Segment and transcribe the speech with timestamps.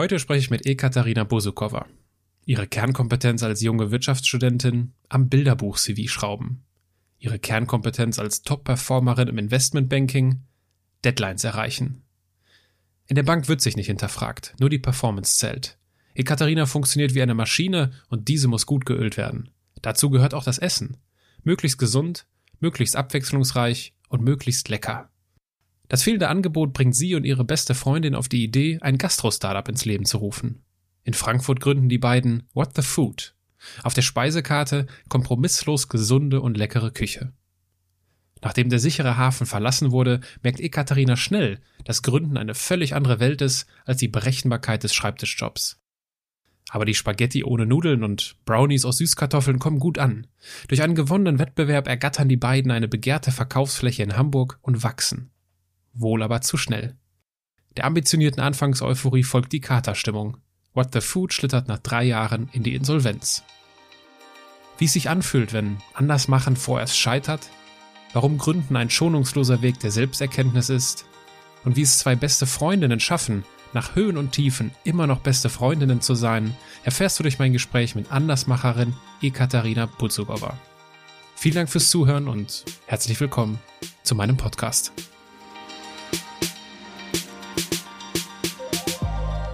[0.00, 1.86] Heute spreche ich mit Ekaterina Bosukowa.
[2.46, 6.64] Ihre Kernkompetenz als junge Wirtschaftsstudentin am Bilderbuch-CV schrauben.
[7.18, 10.40] Ihre Kernkompetenz als Top-Performerin im Investmentbanking
[11.04, 12.02] Deadlines erreichen.
[13.08, 15.76] In der Bank wird sich nicht hinterfragt, nur die Performance zählt.
[16.14, 19.50] Ekaterina funktioniert wie eine Maschine und diese muss gut geölt werden.
[19.82, 20.96] Dazu gehört auch das Essen.
[21.44, 22.26] Möglichst gesund,
[22.58, 25.09] möglichst abwechslungsreich und möglichst lecker.
[25.90, 29.84] Das fehlende Angebot bringt sie und ihre beste Freundin auf die Idee, ein Gastro-Startup ins
[29.84, 30.62] Leben zu rufen.
[31.02, 33.34] In Frankfurt gründen die beiden What the Food.
[33.82, 37.32] Auf der Speisekarte kompromisslos gesunde und leckere Küche.
[38.40, 43.42] Nachdem der sichere Hafen verlassen wurde, merkt Ekaterina schnell, dass Gründen eine völlig andere Welt
[43.42, 45.80] ist als die Berechenbarkeit des Schreibtischjobs.
[46.68, 50.28] Aber die Spaghetti ohne Nudeln und Brownies aus Süßkartoffeln kommen gut an.
[50.68, 55.32] Durch einen gewonnenen Wettbewerb ergattern die beiden eine begehrte Verkaufsfläche in Hamburg und wachsen.
[55.92, 56.96] Wohl aber zu schnell.
[57.76, 60.38] Der ambitionierten Anfangseuphorie folgt die Katerstimmung.
[60.74, 63.44] What the Food schlittert nach drei Jahren in die Insolvenz.
[64.78, 67.50] Wie es sich anfühlt, wenn Andersmachen vorerst scheitert,
[68.12, 71.04] warum Gründen ein schonungsloser Weg der Selbsterkenntnis ist
[71.64, 76.00] und wie es zwei beste Freundinnen schaffen, nach Höhen und Tiefen immer noch beste Freundinnen
[76.00, 80.58] zu sein, erfährst du durch mein Gespräch mit Andersmacherin Ekaterina Butsugowa.
[81.36, 83.58] Vielen Dank fürs Zuhören und herzlich willkommen
[84.02, 84.92] zu meinem Podcast.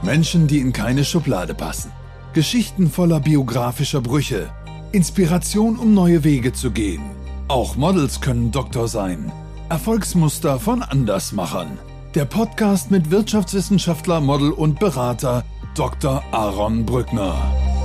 [0.07, 1.91] Menschen, die in keine Schublade passen.
[2.33, 4.49] Geschichten voller biografischer Brüche.
[4.93, 7.03] Inspiration, um neue Wege zu gehen.
[7.49, 9.33] Auch Models können Doktor sein.
[9.69, 11.79] Erfolgsmuster von Andersmachern.
[12.15, 16.23] Der Podcast mit Wirtschaftswissenschaftler, Model und Berater Dr.
[16.31, 17.76] Aaron Brückner.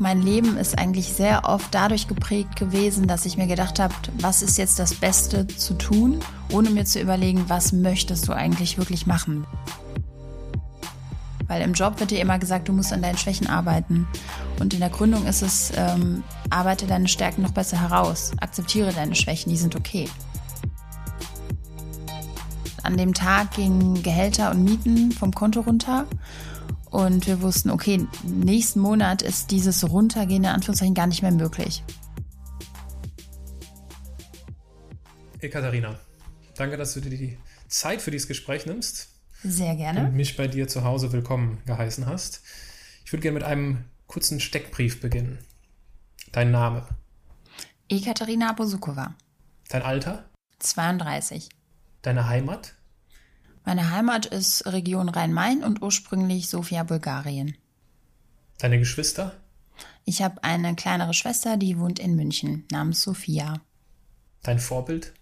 [0.00, 4.42] Mein Leben ist eigentlich sehr oft dadurch geprägt gewesen, dass ich mir gedacht habe, was
[4.42, 6.20] ist jetzt das Beste zu tun,
[6.52, 9.44] ohne mir zu überlegen, was möchtest du eigentlich wirklich machen.
[11.48, 14.06] Weil im Job wird dir immer gesagt, du musst an deinen Schwächen arbeiten.
[14.60, 19.16] Und in der Gründung ist es, ähm, arbeite deine Stärken noch besser heraus, akzeptiere deine
[19.16, 20.08] Schwächen, die sind okay.
[22.84, 26.06] An dem Tag gingen Gehälter und Mieten vom Konto runter.
[26.90, 31.84] Und wir wussten, okay, nächsten Monat ist dieses Runtergehen in Anführungszeichen gar nicht mehr möglich.
[35.40, 35.98] Katharina,
[36.56, 37.38] danke, dass du dir die
[37.68, 39.08] Zeit für dieses Gespräch nimmst.
[39.44, 40.06] Sehr gerne.
[40.06, 42.42] Und mich bei dir zu Hause willkommen geheißen hast.
[43.04, 45.38] Ich würde gerne mit einem kurzen Steckbrief beginnen.
[46.32, 46.86] Dein Name?
[47.88, 49.14] Ekaterina Bosukova.
[49.68, 50.28] Dein Alter?
[50.58, 51.48] 32.
[52.02, 52.74] Deine Heimat?
[53.68, 57.54] Meine Heimat ist Region Rhein-Main und ursprünglich Sofia, Bulgarien.
[58.56, 59.34] Deine Geschwister?
[60.06, 63.60] Ich habe eine kleinere Schwester, die wohnt in München, namens Sophia.
[64.42, 65.12] Dein Vorbild?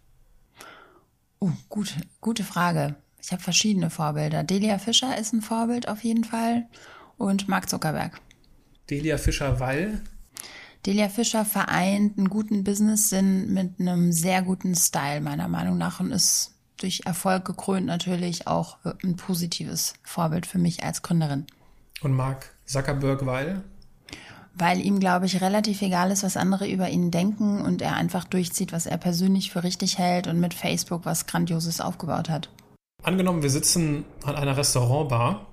[1.41, 2.95] Oh, gute, gute Frage.
[3.21, 4.45] Ich habe verschiedene Vorbilder.
[4.45, 6.69] Delia Fischer ist ein Vorbild auf jeden Fall
[7.17, 8.21] und Mark Zuckerberg.
[8.89, 10.03] Delia Fischer, weil?
[10.87, 16.13] Delia Fischer vereint einen guten Business-Sinn mit einem sehr guten Style, meiner Meinung nach, und
[16.13, 21.47] ist durch Erfolg gekrönt natürlich auch ein positives Vorbild für mich als Gründerin.
[22.03, 23.63] Und Mark Zuckerberg, weil?
[24.55, 28.25] Weil ihm, glaube ich, relativ egal ist, was andere über ihn denken und er einfach
[28.25, 32.51] durchzieht, was er persönlich für richtig hält und mit Facebook was Grandioses aufgebaut hat.
[33.03, 35.47] Angenommen, wir sitzen an einer Restaurantbar.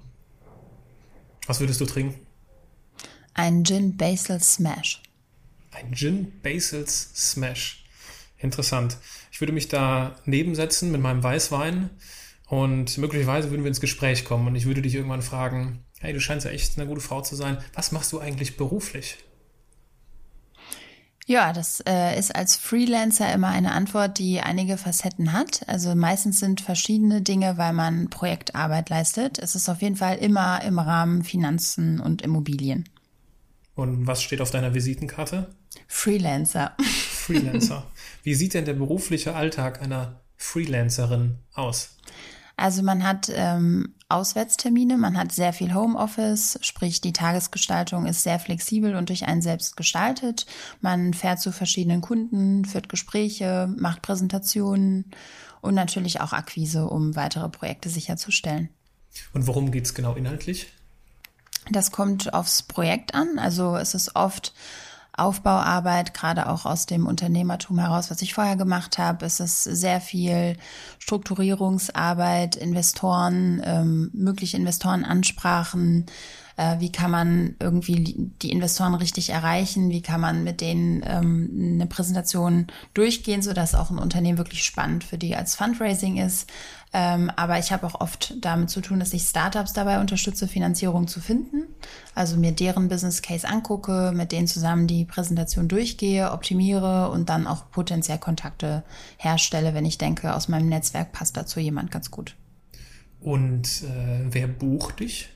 [1.48, 2.26] Was würdest du trinken?
[3.34, 5.02] Ein Gin Basil Smash.
[5.72, 7.84] Ein Gin Basils Smash.
[8.38, 8.98] Interessant.
[9.34, 11.90] Ich würde mich da nebensetzen mit meinem Weißwein
[12.46, 16.20] und möglicherweise würden wir ins Gespräch kommen und ich würde dich irgendwann fragen, hey, du
[16.20, 17.58] scheinst ja echt eine gute Frau zu sein.
[17.74, 19.18] Was machst du eigentlich beruflich?
[21.26, 25.68] Ja, das äh, ist als Freelancer immer eine Antwort, die einige Facetten hat.
[25.68, 29.40] Also meistens sind verschiedene Dinge, weil man Projektarbeit leistet.
[29.40, 32.88] Es ist auf jeden Fall immer im Rahmen Finanzen und Immobilien.
[33.74, 35.56] Und was steht auf deiner Visitenkarte?
[35.88, 36.76] Freelancer.
[36.80, 37.90] Freelancer.
[38.24, 41.98] Wie sieht denn der berufliche Alltag einer Freelancerin aus?
[42.56, 48.40] Also man hat ähm, Auswärtstermine, man hat sehr viel Homeoffice, sprich die Tagesgestaltung ist sehr
[48.40, 50.46] flexibel und durch einen selbst gestaltet.
[50.80, 55.12] Man fährt zu verschiedenen Kunden, führt Gespräche, macht Präsentationen
[55.62, 58.70] und natürlich auch Akquise, um weitere Projekte sicherzustellen.
[59.34, 60.72] Und worum geht es genau inhaltlich?
[61.72, 63.40] Das kommt aufs Projekt an.
[63.40, 64.54] Also es ist oft
[65.16, 69.26] Aufbauarbeit, gerade auch aus dem Unternehmertum heraus, was ich vorher gemacht habe.
[69.26, 70.58] Es ist sehr viel
[71.00, 76.08] Strukturierungsarbeit, Investoren, ähm, mögliche Investorenansprachen,
[76.56, 79.90] Äh, wie kann man irgendwie die Investoren richtig erreichen?
[79.90, 85.04] Wie kann man mit denen ähm, eine Präsentation durchgehen, sodass auch ein Unternehmen wirklich spannend
[85.04, 86.50] für die als Fundraising ist?
[86.96, 91.08] Ähm, aber ich habe auch oft damit zu tun, dass ich Startups dabei unterstütze, Finanzierung
[91.08, 91.64] zu finden.
[92.14, 97.48] Also mir deren Business Case angucke, mit denen zusammen die Präsentation durchgehe, optimiere und dann
[97.48, 98.84] auch potenziell Kontakte
[99.18, 102.36] herstelle, wenn ich denke, aus meinem Netzwerk passt dazu jemand ganz gut.
[103.20, 105.33] Und äh, wer bucht dich?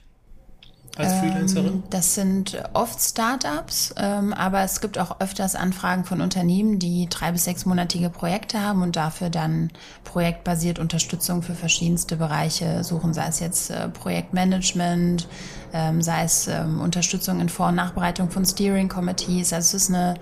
[0.99, 1.65] Als Freelancerin?
[1.65, 7.07] Ähm, das sind oft Startups, ähm, aber es gibt auch öfters Anfragen von Unternehmen, die
[7.09, 9.71] drei bis sechsmonatige Projekte haben und dafür dann
[10.03, 15.27] projektbasiert Unterstützung für verschiedenste Bereiche suchen, sei es jetzt äh, Projektmanagement,
[15.73, 19.53] ähm, sei es ähm, Unterstützung in Vor- und Nachbereitung von Steering Committees.
[19.53, 20.15] Also es ist eine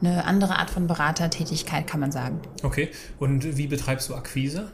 [0.00, 2.40] eine andere Art von Beratertätigkeit, kann man sagen.
[2.62, 2.90] Okay.
[3.18, 4.72] Und wie betreibst du Akquise?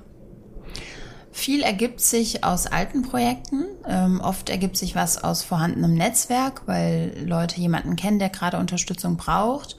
[1.32, 3.64] Viel ergibt sich aus alten Projekten.
[3.88, 9.16] Ähm, oft ergibt sich was aus vorhandenem Netzwerk, weil Leute jemanden kennen, der gerade Unterstützung
[9.16, 9.76] braucht.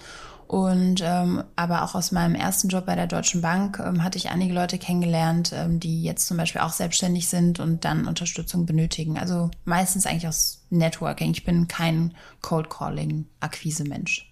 [0.47, 4.29] Und ähm, aber auch aus meinem ersten Job bei der Deutschen Bank ähm, hatte ich
[4.29, 9.17] einige Leute kennengelernt, ähm, die jetzt zum Beispiel auch selbstständig sind und dann Unterstützung benötigen.
[9.17, 11.31] Also meistens eigentlich aus Networking.
[11.31, 14.31] Ich bin kein Cold Calling Akquise-Mensch.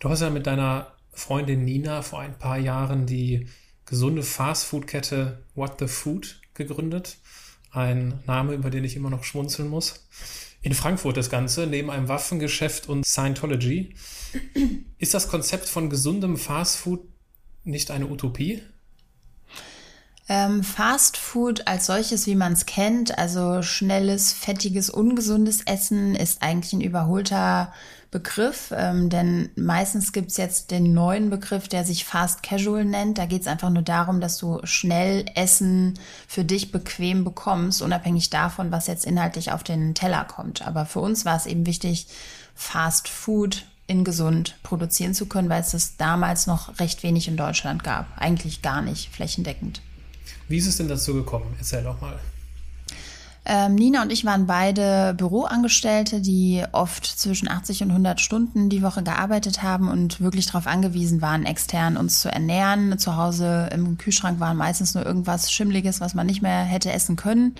[0.00, 3.46] Du hast ja mit deiner Freundin Nina vor ein paar Jahren die
[3.86, 7.18] gesunde Fastfood-Kette What the Food gegründet.
[7.70, 10.06] Ein Name, über den ich immer noch schmunzeln muss.
[10.62, 13.94] In Frankfurt das Ganze, neben einem Waffengeschäft und Scientology.
[14.98, 17.00] Ist das Konzept von gesundem Fastfood
[17.64, 18.62] nicht eine Utopie?
[20.26, 26.42] Ähm, Fast Food als solches, wie man es kennt, also schnelles, fettiges, ungesundes Essen, ist
[26.42, 27.72] eigentlich ein überholter
[28.10, 33.18] Begriff, ähm, denn meistens gibt's jetzt den neuen Begriff, der sich Fast Casual nennt.
[33.18, 38.70] Da geht's einfach nur darum, dass du schnell Essen für dich bequem bekommst, unabhängig davon,
[38.70, 40.66] was jetzt inhaltlich auf den Teller kommt.
[40.66, 42.06] Aber für uns war es eben wichtig,
[42.54, 47.36] Fast Food in gesund produzieren zu können, weil es das damals noch recht wenig in
[47.36, 48.06] Deutschland gab.
[48.16, 49.82] Eigentlich gar nicht flächendeckend.
[50.48, 51.54] Wie ist es denn dazu gekommen?
[51.58, 52.18] Erzähl doch mal.
[53.46, 58.80] Ähm, Nina und ich waren beide Büroangestellte, die oft zwischen 80 und 100 Stunden die
[58.82, 62.98] Woche gearbeitet haben und wirklich darauf angewiesen waren, extern uns zu ernähren.
[62.98, 67.16] Zu Hause im Kühlschrank war meistens nur irgendwas Schimmliges, was man nicht mehr hätte essen
[67.16, 67.54] können.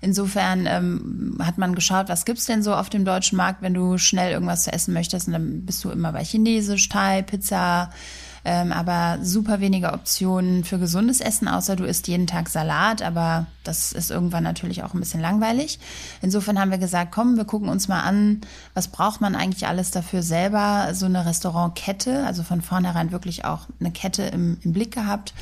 [0.00, 3.96] Insofern ähm, hat man geschaut, was gibt's denn so auf dem deutschen Markt, wenn du
[3.96, 5.28] schnell irgendwas zu essen möchtest.
[5.28, 7.90] Und dann bist du immer bei Chinesisch, Thai, Pizza,
[8.48, 13.44] ähm, aber super wenige Optionen für gesundes Essen, außer du isst jeden Tag Salat, aber
[13.62, 15.78] das ist irgendwann natürlich auch ein bisschen langweilig.
[16.22, 18.40] Insofern haben wir gesagt, komm, wir gucken uns mal an,
[18.72, 23.66] was braucht man eigentlich alles dafür selber, so eine Restaurantkette, also von vornherein wirklich auch
[23.80, 25.34] eine Kette im, im Blick gehabt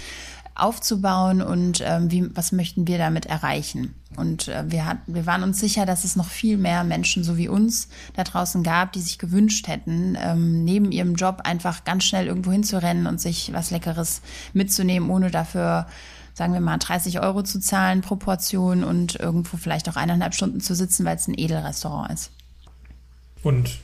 [0.56, 3.94] aufzubauen und ähm, wie, was möchten wir damit erreichen.
[4.16, 7.36] Und äh, wir, hat, wir waren uns sicher, dass es noch viel mehr Menschen so
[7.36, 12.04] wie uns da draußen gab, die sich gewünscht hätten, ähm, neben ihrem Job einfach ganz
[12.04, 14.22] schnell irgendwo hinzurennen und sich was Leckeres
[14.54, 15.86] mitzunehmen, ohne dafür
[16.32, 20.60] sagen wir mal 30 Euro zu zahlen pro Portion und irgendwo vielleicht auch eineinhalb Stunden
[20.60, 22.30] zu sitzen, weil es ein Edelrestaurant ist.
[23.42, 23.78] Und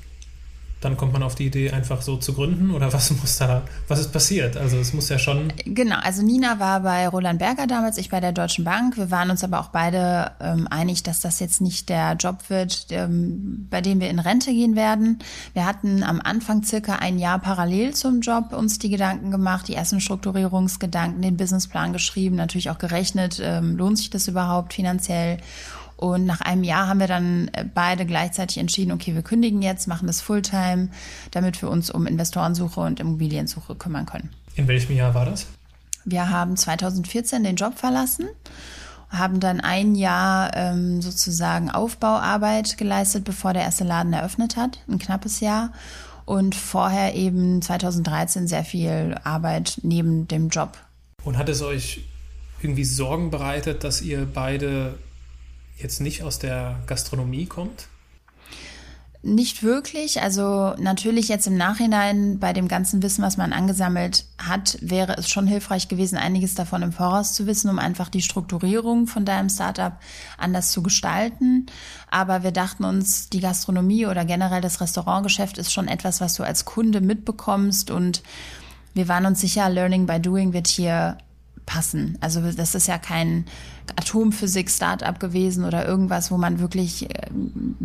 [0.82, 2.72] dann kommt man auf die Idee, einfach so zu gründen?
[2.72, 4.56] Oder was muss da, was ist passiert?
[4.56, 5.52] Also es muss ja schon.
[5.64, 8.96] Genau, also Nina war bei Roland Berger damals, ich bei der Deutschen Bank.
[8.96, 12.86] Wir waren uns aber auch beide ähm, einig, dass das jetzt nicht der Job wird,
[12.90, 15.20] ähm, bei dem wir in Rente gehen werden.
[15.54, 19.74] Wir hatten am Anfang circa ein Jahr parallel zum Job uns die Gedanken gemacht, die
[19.74, 25.38] ersten Strukturierungsgedanken, den Businessplan geschrieben, natürlich auch gerechnet, ähm, lohnt sich das überhaupt finanziell?
[26.02, 29.86] Und nach einem Jahr haben wir dann äh, beide gleichzeitig entschieden, okay, wir kündigen jetzt,
[29.86, 30.88] machen das Fulltime,
[31.30, 34.30] damit wir uns um Investorensuche und Immobiliensuche kümmern können.
[34.56, 35.46] In welchem Jahr war das?
[36.04, 38.26] Wir haben 2014 den Job verlassen,
[39.10, 44.98] haben dann ein Jahr ähm, sozusagen Aufbauarbeit geleistet, bevor der erste Laden eröffnet hat, ein
[44.98, 45.70] knappes Jahr.
[46.24, 50.78] Und vorher eben 2013 sehr viel Arbeit neben dem Job.
[51.22, 52.00] Und hat es euch
[52.60, 54.94] irgendwie Sorgen bereitet, dass ihr beide
[55.82, 57.88] jetzt nicht aus der Gastronomie kommt?
[59.24, 60.20] Nicht wirklich.
[60.20, 65.30] Also natürlich jetzt im Nachhinein bei dem ganzen Wissen, was man angesammelt hat, wäre es
[65.30, 69.48] schon hilfreich gewesen, einiges davon im Voraus zu wissen, um einfach die Strukturierung von deinem
[69.48, 69.92] Startup
[70.38, 71.66] anders zu gestalten.
[72.10, 76.42] Aber wir dachten uns, die Gastronomie oder generell das Restaurantgeschäft ist schon etwas, was du
[76.42, 78.24] als Kunde mitbekommst und
[78.94, 81.16] wir waren uns sicher, Learning by Doing wird hier
[81.72, 82.18] passen.
[82.20, 83.46] Also das ist ja kein
[83.96, 87.28] Atomphysik-Startup gewesen oder irgendwas, wo man wirklich äh,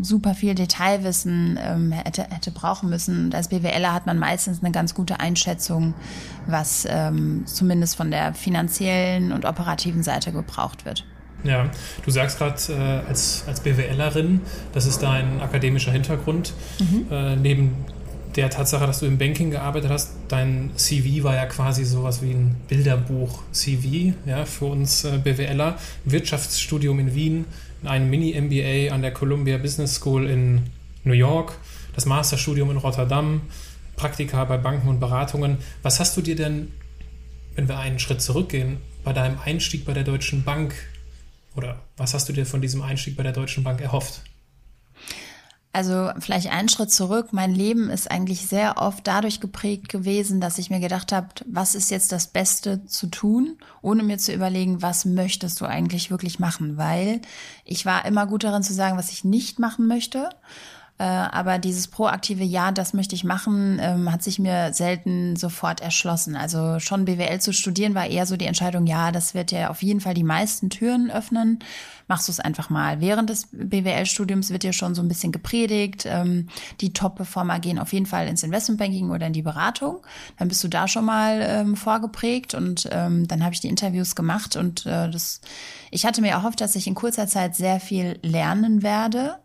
[0.02, 3.26] super viel Detailwissen ähm, hätte, hätte brauchen müssen.
[3.26, 5.94] Und als BWLer hat man meistens eine ganz gute Einschätzung,
[6.48, 11.06] was ähm, zumindest von der finanziellen und operativen Seite gebraucht wird.
[11.44, 11.70] Ja,
[12.04, 14.42] du sagst gerade äh, als, als BWLerin,
[14.74, 16.54] das ist dein akademischer Hintergrund.
[16.80, 17.06] Mhm.
[17.10, 17.76] Äh, neben
[18.38, 22.32] der Tatsache, dass du im Banking gearbeitet hast, dein CV war ja quasi sowas wie
[22.32, 25.78] ein Bilderbuch-CV ja, für uns äh, BWLer.
[26.06, 27.46] Wirtschaftsstudium in Wien,
[27.84, 30.70] ein Mini-MBA an der Columbia Business School in
[31.04, 31.54] New York,
[31.96, 33.42] das Masterstudium in Rotterdam,
[33.96, 35.58] Praktika bei Banken und Beratungen.
[35.82, 36.72] Was hast du dir denn,
[37.56, 40.76] wenn wir einen Schritt zurückgehen, bei deinem Einstieg bei der Deutschen Bank
[41.56, 44.22] oder was hast du dir von diesem Einstieg bei der Deutschen Bank erhofft?
[45.78, 47.34] Also vielleicht einen Schritt zurück.
[47.34, 51.76] Mein Leben ist eigentlich sehr oft dadurch geprägt gewesen, dass ich mir gedacht habe, was
[51.76, 56.40] ist jetzt das Beste zu tun, ohne mir zu überlegen, was möchtest du eigentlich wirklich
[56.40, 56.78] machen.
[56.78, 57.22] Weil
[57.64, 60.32] ich war immer gut darin zu sagen, was ich nicht machen möchte
[61.04, 66.36] aber dieses proaktive Ja, das möchte ich machen, ähm, hat sich mir selten sofort erschlossen.
[66.36, 69.84] Also schon BWL zu studieren war eher so die Entscheidung, ja, das wird ja auf
[69.84, 71.60] jeden Fall die meisten Türen öffnen.
[72.08, 73.02] Machst du es einfach mal.
[73.02, 76.06] Während des BWL-Studiums wird ja schon so ein bisschen gepredigt.
[76.08, 76.48] Ähm,
[76.80, 79.98] die Top-Performer gehen auf jeden Fall ins Investmentbanking oder in die Beratung.
[80.40, 84.56] Dann bist du da schon mal ähm, vorgeprägt und dann habe ich die Interviews gemacht
[84.56, 85.42] und äh, das,
[85.92, 89.38] ich hatte mir erhofft, dass ich in kurzer Zeit sehr viel lernen werde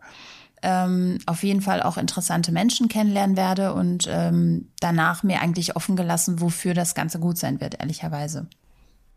[0.62, 5.96] ähm, auf jeden Fall auch interessante Menschen kennenlernen werde und ähm, danach mir eigentlich offen
[5.96, 8.46] gelassen, wofür das Ganze gut sein wird, ehrlicherweise.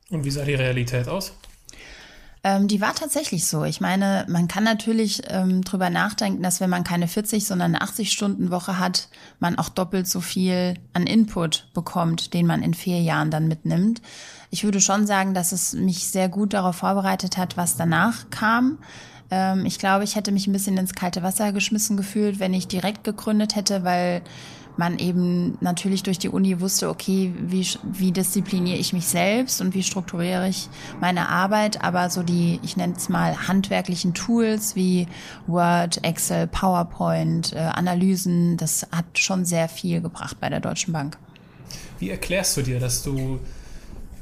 [0.09, 1.33] Und wie sah die Realität aus?
[2.45, 3.63] Ähm, die war tatsächlich so.
[3.63, 7.83] Ich meine, man kann natürlich ähm, drüber nachdenken, dass wenn man keine 40, sondern eine
[7.83, 9.09] 80-Stunden-Woche hat,
[9.39, 13.99] man auch doppelt so viel an Input bekommt, den man in vier Jahren dann mitnimmt.
[14.51, 18.77] Ich würde schon sagen, dass es mich sehr gut darauf vorbereitet hat, was danach kam.
[19.31, 22.67] Ähm, ich glaube, ich hätte mich ein bisschen ins kalte Wasser geschmissen gefühlt, wenn ich
[22.67, 24.21] direkt gegründet hätte, weil
[24.77, 29.73] man eben natürlich durch die Uni wusste, okay, wie, wie diszipliniere ich mich selbst und
[29.73, 35.07] wie strukturiere ich meine Arbeit, aber so die, ich nenne es mal, handwerklichen Tools wie
[35.47, 41.17] Word, Excel, PowerPoint, äh, Analysen, das hat schon sehr viel gebracht bei der Deutschen Bank.
[41.99, 43.39] Wie erklärst du dir, dass du,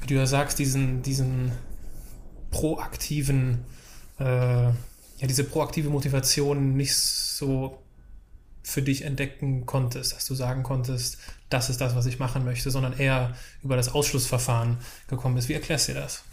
[0.02, 1.52] wie du ja sagst, diesen, diesen
[2.52, 3.66] proaktiven
[4.20, 4.70] äh,
[5.24, 7.80] ja, diese proaktive Motivation nicht so
[8.62, 11.18] für dich entdecken konntest, dass du sagen konntest,
[11.50, 14.78] das ist das, was ich machen möchte, sondern eher über das Ausschlussverfahren
[15.08, 15.48] gekommen bist.
[15.48, 16.24] Wie erklärst du dir das?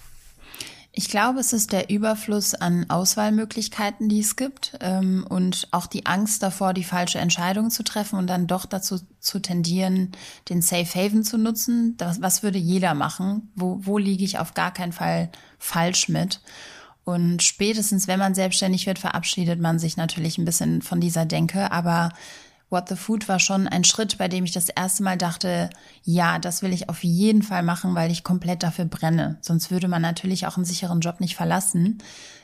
[0.90, 6.06] Ich glaube, es ist der Überfluss an Auswahlmöglichkeiten, die es gibt ähm, und auch die
[6.06, 10.10] Angst davor, die falsche Entscheidung zu treffen und dann doch dazu zu tendieren,
[10.48, 11.96] den Safe Haven zu nutzen.
[11.96, 13.52] Das, was würde jeder machen?
[13.54, 15.30] Wo, wo liege ich auf gar keinen Fall
[15.60, 16.40] falsch mit?
[17.04, 21.72] Und spätestens, wenn man selbstständig wird, verabschiedet man sich natürlich ein bisschen von dieser Denke.
[21.72, 22.10] Aber
[22.70, 25.70] What the Food war schon ein Schritt, bei dem ich das erste Mal dachte,
[26.04, 29.38] ja, das will ich auf jeden Fall machen, weil ich komplett dafür brenne.
[29.40, 31.98] Sonst würde man natürlich auch einen sicheren Job nicht verlassen,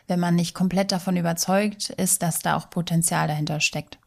[0.09, 3.99] wenn man nicht komplett davon überzeugt ist, dass da auch Potenzial dahinter steckt.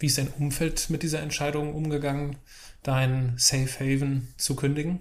[0.00, 2.38] Wie ist dein Umfeld mit dieser Entscheidung umgegangen,
[2.82, 5.00] dein Safe Haven zu kündigen?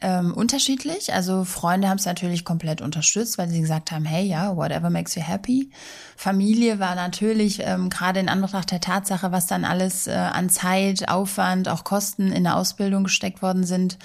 [0.00, 1.14] Ähm, unterschiedlich.
[1.14, 5.14] Also Freunde haben es natürlich komplett unterstützt, weil sie gesagt haben, hey, ja, whatever makes
[5.14, 5.70] you happy.
[6.16, 11.08] Familie war natürlich ähm, gerade in Anbetracht der Tatsache, was dann alles äh, an Zeit,
[11.08, 13.98] Aufwand, auch Kosten in der Ausbildung gesteckt worden sind,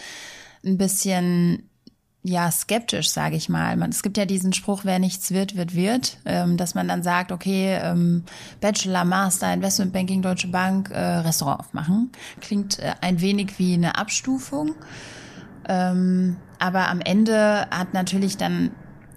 [0.63, 1.69] ein bisschen
[2.21, 3.75] ja skeptisch, sage ich mal.
[3.75, 7.01] Man, es gibt ja diesen Spruch, wer nichts wird, wird wird, ähm, dass man dann
[7.01, 8.23] sagt, okay, ähm,
[8.61, 12.11] Bachelor, Master, Investmentbanking, Deutsche Bank, äh, Restaurant aufmachen.
[12.41, 14.75] Klingt äh, ein wenig wie eine Abstufung.
[15.67, 18.71] Ähm, aber am Ende hat natürlich dann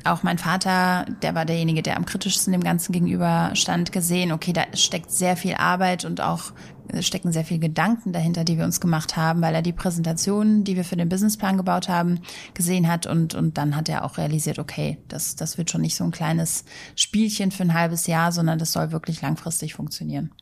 [0.06, 4.52] auch mein Vater, der war derjenige, der am kritischsten dem Ganzen gegenüber stand, gesehen, okay,
[4.52, 6.52] da steckt sehr viel Arbeit und auch
[6.88, 10.64] äh, stecken sehr viel Gedanken dahinter, die wir uns gemacht haben, weil er die Präsentationen,
[10.64, 12.20] die wir für den Businessplan gebaut haben,
[12.54, 15.96] gesehen hat und, und dann hat er auch realisiert, okay, das, das wird schon nicht
[15.96, 20.32] so ein kleines Spielchen für ein halbes Jahr, sondern das soll wirklich langfristig funktionieren.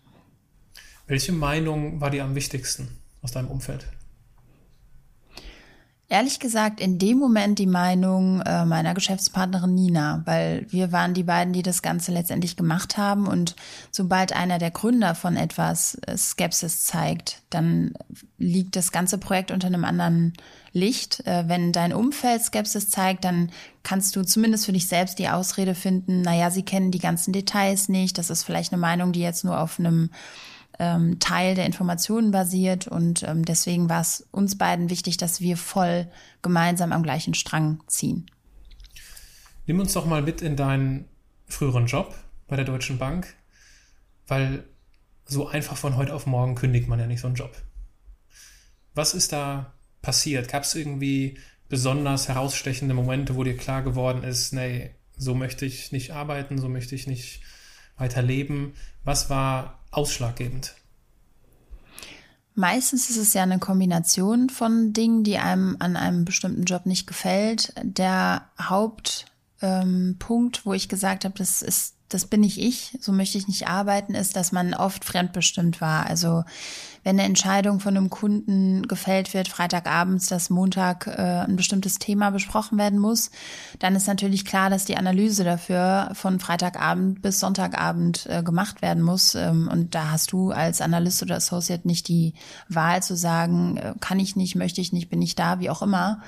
[1.07, 2.89] Welche Meinung war dir am wichtigsten
[3.21, 3.87] aus deinem Umfeld?
[6.11, 11.23] Ehrlich gesagt, in dem Moment die Meinung äh, meiner Geschäftspartnerin Nina, weil wir waren die
[11.23, 13.27] beiden, die das Ganze letztendlich gemacht haben.
[13.27, 13.57] Und
[13.91, 17.95] sobald einer der Gründer von etwas äh, Skepsis zeigt, dann
[18.37, 20.35] liegt das ganze Projekt unter einem anderen
[20.75, 21.27] Licht.
[21.27, 23.51] Äh, wenn dein Umfeld Skepsis zeigt, dann
[23.83, 27.89] kannst du zumindest für dich selbst die Ausrede finden, naja, sie kennen die ganzen Details
[27.89, 28.19] nicht.
[28.19, 30.11] Das ist vielleicht eine Meinung, die jetzt nur auf einem
[30.79, 35.57] ähm, Teil der Informationen basiert und ähm, deswegen war es uns beiden wichtig, dass wir
[35.57, 36.09] voll
[36.43, 38.27] gemeinsam am gleichen Strang ziehen.
[39.67, 41.09] Nimm uns doch mal mit in deinen
[41.47, 42.15] früheren Job
[42.49, 43.35] bei der Deutschen Bank,
[44.27, 44.65] weil
[45.27, 47.57] so einfach von heute auf morgen kündigt man ja nicht so einen Job.
[48.95, 50.49] Was ist da passiert?
[50.49, 51.39] Gab es irgendwie
[51.69, 56.69] besonders herausstechende Momente, wo dir klar geworden ist, nee, so möchte ich nicht arbeiten, so
[56.69, 57.43] möchte ich nicht
[57.97, 58.75] weiter leben?
[59.05, 60.75] Was war ausschlaggebend?
[62.55, 67.07] Meistens ist es ja eine Kombination von Dingen, die einem an einem bestimmten Job nicht
[67.07, 67.73] gefällt.
[67.83, 69.27] Der Hauptpunkt,
[69.61, 70.17] ähm,
[70.65, 74.15] wo ich gesagt habe, das ist das bin nicht ich, so möchte ich nicht arbeiten,
[74.15, 76.07] ist, dass man oft fremdbestimmt war.
[76.07, 76.45] Also
[77.03, 82.31] wenn eine Entscheidung von einem Kunden gefällt wird, Freitagabends, dass Montag äh, ein bestimmtes Thema
[82.31, 83.31] besprochen werden muss,
[83.79, 89.03] dann ist natürlich klar, dass die Analyse dafür von Freitagabend bis Sonntagabend äh, gemacht werden
[89.03, 89.35] muss.
[89.35, 92.35] Ähm, und da hast du als Analyst oder Associate nicht die
[92.69, 95.83] Wahl zu sagen, äh, kann ich nicht, möchte ich nicht, bin ich da, wie auch
[95.83, 96.23] immer.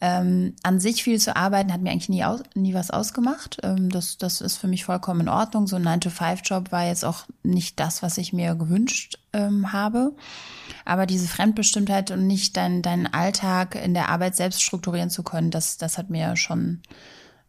[0.00, 3.58] Ähm, an sich viel zu arbeiten hat mir eigentlich nie, aus, nie was ausgemacht.
[3.62, 5.66] Ähm, das, das ist für mich vollkommen in Ordnung.
[5.66, 10.12] So ein 9-to-5-Job war jetzt auch nicht das, was ich mir gewünscht ähm, habe.
[10.84, 15.50] Aber diese Fremdbestimmtheit und nicht deinen dein Alltag in der Arbeit selbst strukturieren zu können,
[15.50, 16.82] das, das hat mir schon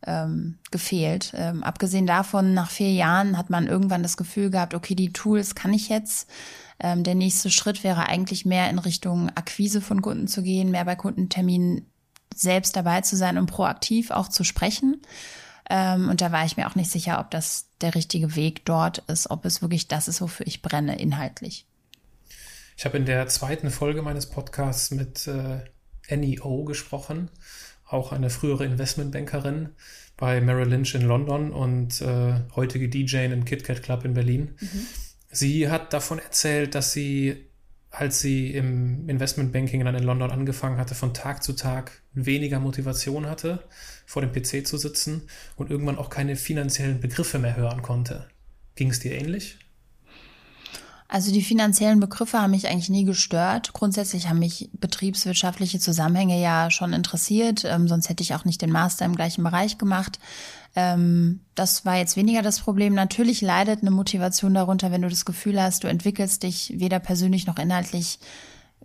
[0.06, 1.34] ähm, gefehlt.
[1.36, 5.56] Ähm, abgesehen davon, nach vier Jahren hat man irgendwann das Gefühl gehabt, okay, die Tools
[5.56, 6.30] kann ich jetzt.
[6.80, 10.86] Ähm, der nächste Schritt wäre eigentlich mehr in Richtung Akquise von Kunden zu gehen, mehr
[10.86, 11.86] bei Kundenterminen
[12.40, 15.02] selbst dabei zu sein und proaktiv auch zu sprechen.
[15.70, 19.00] Ähm, und da war ich mir auch nicht sicher, ob das der richtige Weg dort
[19.08, 21.66] ist, ob es wirklich das ist, wofür ich brenne, inhaltlich.
[22.78, 25.62] Ich habe in der zweiten Folge meines Podcasts mit äh,
[26.10, 27.30] Annie O gesprochen,
[27.88, 29.70] auch eine frühere Investmentbankerin
[30.18, 34.56] bei Merrill Lynch in London und äh, heutige DJ im KitKat Club in Berlin.
[34.60, 34.88] Mhm.
[35.32, 37.46] Sie hat davon erzählt, dass sie
[37.98, 43.28] als sie im Investmentbanking dann in London angefangen hatte, von Tag zu Tag weniger Motivation
[43.28, 43.64] hatte,
[44.06, 45.24] vor dem PC zu sitzen
[45.56, 48.28] und irgendwann auch keine finanziellen Begriffe mehr hören konnte.
[48.76, 49.58] Ging es dir ähnlich?
[51.08, 53.74] Also die finanziellen Begriffe haben mich eigentlich nie gestört.
[53.74, 58.72] Grundsätzlich haben mich betriebswirtschaftliche Zusammenhänge ja schon interessiert, ähm, sonst hätte ich auch nicht den
[58.72, 60.20] Master im gleichen Bereich gemacht.
[60.76, 62.96] Ähm, das war jetzt weniger das Problem.
[62.96, 67.46] Natürlich leidet eine Motivation darunter, wenn du das Gefühl hast, du entwickelst dich weder persönlich
[67.46, 68.20] noch inhaltlich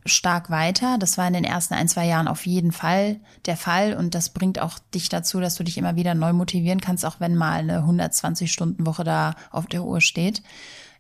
[0.05, 0.99] stark weiter.
[0.99, 4.31] Das war in den ersten ein, zwei Jahren auf jeden Fall der Fall und das
[4.31, 7.61] bringt auch dich dazu, dass du dich immer wieder neu motivieren kannst, auch wenn mal
[7.61, 10.43] eine 120-Stunden-Woche da auf der Uhr steht.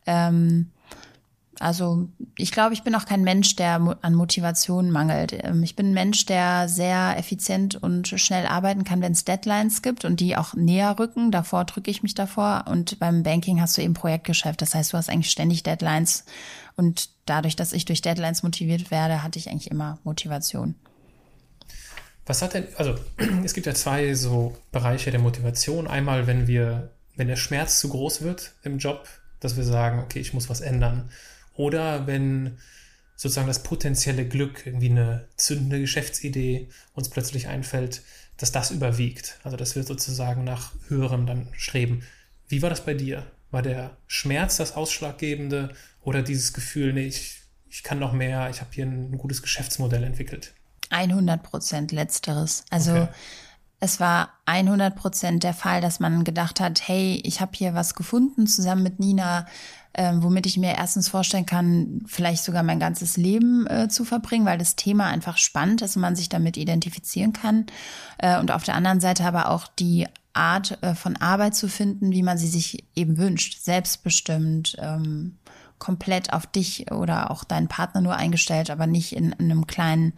[0.06, 0.70] Ähm,
[1.60, 5.32] also ich glaube, ich bin auch kein Mensch, der an Motivation mangelt.
[5.44, 9.82] Ähm, ich bin ein Mensch, der sehr effizient und schnell arbeiten kann, wenn es Deadlines
[9.82, 11.30] gibt und die auch näher rücken.
[11.30, 12.64] Davor drücke ich mich davor.
[12.66, 14.62] Und beim Banking hast du eben Projektgeschäft.
[14.62, 16.24] Das heißt, du hast eigentlich ständig Deadlines.
[16.76, 20.76] Und dadurch, dass ich durch Deadlines motiviert werde, hatte ich eigentlich immer Motivation.
[22.24, 22.94] Was hat denn, also
[23.44, 25.88] es gibt ja zwei so Bereiche der Motivation.
[25.88, 29.06] Einmal, wenn wir, wenn der Schmerz zu groß wird im Job,
[29.40, 31.10] dass wir sagen, okay, ich muss was ändern.
[31.54, 32.58] Oder wenn
[33.16, 38.02] sozusagen das potenzielle Glück, irgendwie eine zündende Geschäftsidee uns plötzlich einfällt,
[38.38, 39.38] dass das überwiegt.
[39.44, 42.02] Also dass wir sozusagen nach höherem dann streben.
[42.48, 43.26] Wie war das bei dir?
[43.50, 48.60] War der Schmerz das Ausschlaggebende oder dieses Gefühl, nee, ich, ich kann noch mehr, ich
[48.60, 50.54] habe hier ein, ein, gutes Geschäftsmodell entwickelt?
[50.88, 52.64] 100 Prozent letzteres.
[52.70, 53.08] Also okay.
[53.80, 57.94] es war 100 Prozent der Fall, dass man gedacht hat, hey, ich habe hier was
[57.94, 59.46] gefunden zusammen mit Nina,
[59.94, 64.46] ähm, womit ich mir erstens vorstellen kann, vielleicht sogar mein ganzes Leben äh, zu verbringen,
[64.46, 67.66] weil das Thema einfach spannend ist und man sich damit identifizieren kann.
[68.18, 72.12] Äh, und auf der anderen Seite aber auch die Art äh, von Arbeit zu finden,
[72.12, 75.38] wie man sie sich eben wünscht, selbstbestimmt, ähm,
[75.78, 80.12] komplett auf dich oder auch deinen Partner nur eingestellt, aber nicht in, in einem kleinen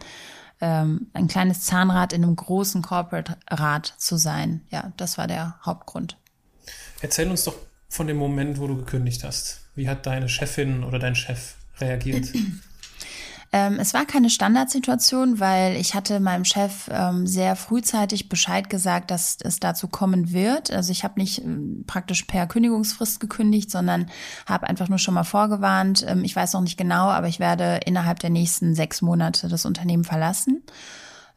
[0.61, 4.61] ähm, ein kleines Zahnrad in einem großen Corporate-Rad zu sein.
[4.69, 6.17] Ja, das war der Hauptgrund.
[7.01, 7.55] Erzähl uns doch
[7.93, 9.61] von dem Moment, wo du gekündigt hast.
[9.75, 12.27] Wie hat deine Chefin oder dein Chef reagiert?
[13.55, 19.11] Ähm, es war keine Standardsituation, weil ich hatte meinem Chef ähm, sehr frühzeitig Bescheid gesagt,
[19.11, 20.71] dass es dazu kommen wird.
[20.71, 24.07] Also ich habe nicht ähm, praktisch per Kündigungsfrist gekündigt, sondern
[24.47, 26.03] habe einfach nur schon mal vorgewarnt.
[26.07, 29.67] Ähm, ich weiß noch nicht genau, aber ich werde innerhalb der nächsten sechs Monate das
[29.67, 30.63] Unternehmen verlassen.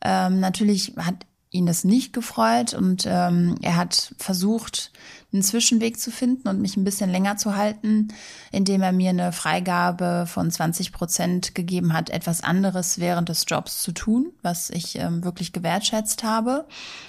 [0.00, 4.92] Ähm, natürlich hat ihn das nicht gefreut und ähm, er hat versucht,
[5.32, 8.08] einen Zwischenweg zu finden und mich ein bisschen länger zu halten,
[8.52, 13.82] indem er mir eine Freigabe von 20 Prozent gegeben hat, etwas anderes während des Jobs
[13.82, 16.66] zu tun, was ich ähm, wirklich gewertschätzt habe.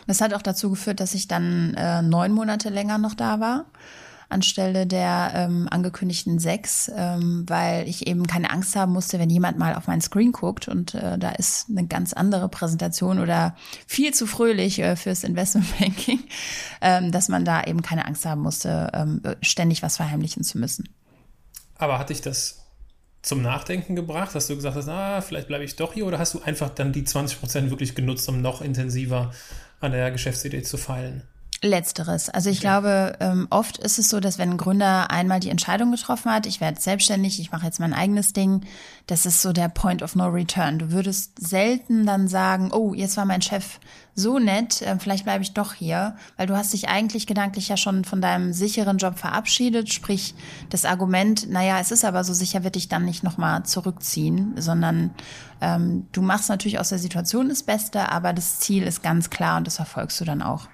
[0.07, 3.65] Das hat auch dazu geführt, dass ich dann äh, neun Monate länger noch da war
[4.29, 9.57] anstelle der ähm, angekündigten sechs, ähm, weil ich eben keine Angst haben musste, wenn jemand
[9.57, 13.55] mal auf meinen Screen guckt und äh, da ist eine ganz andere Präsentation oder
[13.87, 16.19] viel zu fröhlich äh, fürs Investmentbanking,
[16.81, 20.89] ähm, dass man da eben keine Angst haben musste, ähm, ständig was verheimlichen zu müssen.
[21.77, 22.63] Aber hatte ich das
[23.21, 26.33] zum Nachdenken gebracht, dass du gesagt hast, ah, vielleicht bleibe ich doch hier oder hast
[26.33, 29.31] du einfach dann die 20 Prozent wirklich genutzt, um noch intensiver
[29.79, 31.23] an der Geschäftsidee zu feilen?
[31.63, 32.29] Letzteres.
[32.29, 32.67] Also ich okay.
[32.67, 36.45] glaube, ähm, oft ist es so, dass wenn ein Gründer einmal die Entscheidung getroffen hat,
[36.45, 38.61] ich werde selbstständig, ich mache jetzt mein eigenes Ding,
[39.07, 40.77] das ist so der Point of No Return.
[40.77, 43.79] Du würdest selten dann sagen, oh, jetzt war mein Chef
[44.13, 47.77] so nett, äh, vielleicht bleibe ich doch hier, weil du hast dich eigentlich gedanklich ja
[47.77, 50.35] schon von deinem sicheren Job verabschiedet, sprich
[50.69, 55.11] das Argument, naja, es ist aber so sicher, wird dich dann nicht nochmal zurückziehen, sondern
[55.61, 59.57] ähm, du machst natürlich aus der Situation das Beste, aber das Ziel ist ganz klar
[59.57, 60.67] und das verfolgst du dann auch.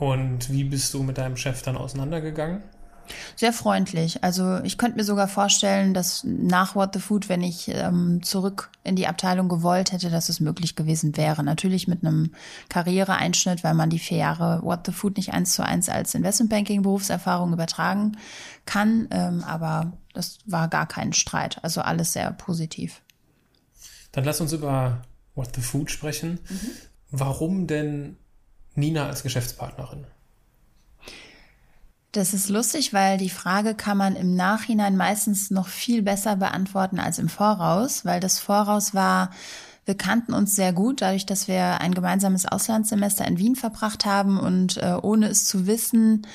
[0.00, 2.62] Und wie bist du mit deinem Chef dann auseinandergegangen?
[3.36, 4.24] Sehr freundlich.
[4.24, 8.70] Also ich könnte mir sogar vorstellen, dass nach What the Food, wenn ich ähm, zurück
[8.82, 11.42] in die Abteilung gewollt hätte, dass es möglich gewesen wäre.
[11.42, 12.32] Natürlich mit einem
[12.70, 16.80] Karriereeinschnitt, weil man die vier Jahre What the Food nicht eins zu eins als Investmentbanking
[16.80, 18.16] Berufserfahrung übertragen
[18.64, 19.06] kann.
[19.10, 21.62] Ähm, aber das war gar kein Streit.
[21.62, 23.02] Also alles sehr positiv.
[24.12, 25.02] Dann lass uns über
[25.34, 26.38] What the Food sprechen.
[26.48, 26.70] Mhm.
[27.10, 28.16] Warum denn
[28.74, 30.06] Nina als Geschäftspartnerin?
[32.12, 36.98] Das ist lustig, weil die Frage kann man im Nachhinein meistens noch viel besser beantworten
[36.98, 39.30] als im Voraus, weil das Voraus war,
[39.84, 44.40] wir kannten uns sehr gut, dadurch, dass wir ein gemeinsames Auslandssemester in Wien verbracht haben
[44.40, 46.26] und äh, ohne es zu wissen,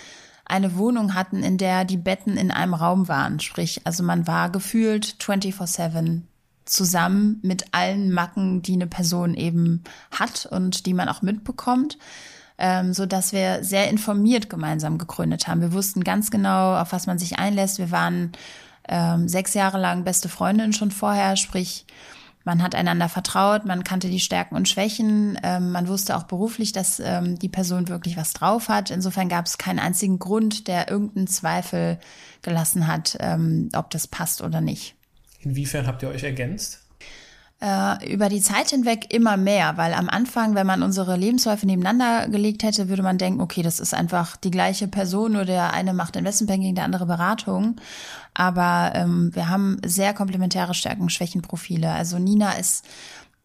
[0.45, 3.39] eine Wohnung hatten, in der die Betten in einem Raum waren.
[3.39, 6.21] Sprich, also man war gefühlt 24-7
[6.65, 11.97] zusammen mit allen Macken, die eine Person eben hat und die man auch mitbekommt
[12.58, 15.62] ähm, so dass wir sehr informiert gemeinsam gegründet haben.
[15.62, 17.80] Wir wussten ganz genau, auf was man sich einlässt.
[17.80, 18.32] Wir waren
[18.88, 21.86] ähm, sechs Jahre lang beste Freundinnen schon vorher, sprich
[22.45, 26.71] man hat einander vertraut, man kannte die Stärken und Schwächen, ähm, man wusste auch beruflich,
[26.71, 28.91] dass ähm, die Person wirklich was drauf hat.
[28.91, 31.97] Insofern gab es keinen einzigen Grund, der irgendeinen Zweifel
[32.43, 34.94] gelassen hat, ähm, ob das passt oder nicht.
[35.45, 36.86] Inwiefern habt ihr euch ergänzt?
[37.62, 42.27] äh, über die Zeit hinweg immer mehr, weil am Anfang, wenn man unsere Lebensläufe nebeneinander
[42.27, 45.93] gelegt hätte, würde man denken, okay, das ist einfach die gleiche Person, nur der eine
[45.93, 47.77] macht Investmentbanking, der andere Beratung.
[48.34, 51.91] Aber ähm, wir haben sehr komplementäre Stärken, Schwächenprofile.
[51.91, 52.86] Also Nina ist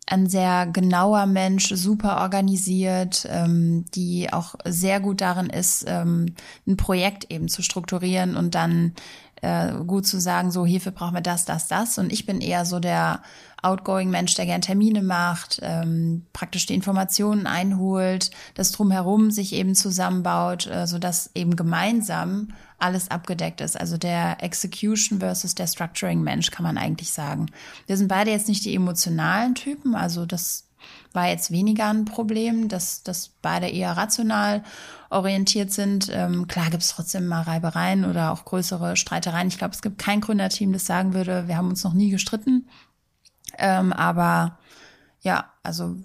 [0.06, 6.34] ein sehr genauer Mensch, super organisiert, ähm, die auch sehr gut darin ist, ähm,
[6.66, 8.94] ein Projekt eben zu strukturieren und dann
[9.42, 11.98] äh, gut zu sagen, so hierfür brauchen wir das, das, das.
[11.98, 13.22] Und ich bin eher so der
[13.62, 19.74] outgoing Mensch, der gern Termine macht, ähm, praktisch die Informationen einholt, das drumherum sich eben
[19.74, 22.48] zusammenbaut, äh, so dass eben gemeinsam
[22.78, 23.78] alles abgedeckt ist.
[23.78, 27.46] Also der Execution versus der Structuring Mensch kann man eigentlich sagen.
[27.86, 30.69] Wir sind beide jetzt nicht die emotionalen Typen, also das
[31.12, 34.62] war jetzt weniger ein Problem, dass, dass beide eher rational
[35.10, 36.08] orientiert sind.
[36.12, 39.48] Ähm, klar gibt es trotzdem mal Reibereien oder auch größere Streitereien.
[39.48, 42.68] Ich glaube, es gibt kein Gründerteam, das sagen würde, wir haben uns noch nie gestritten.
[43.58, 44.58] Ähm, aber
[45.22, 45.96] ja, also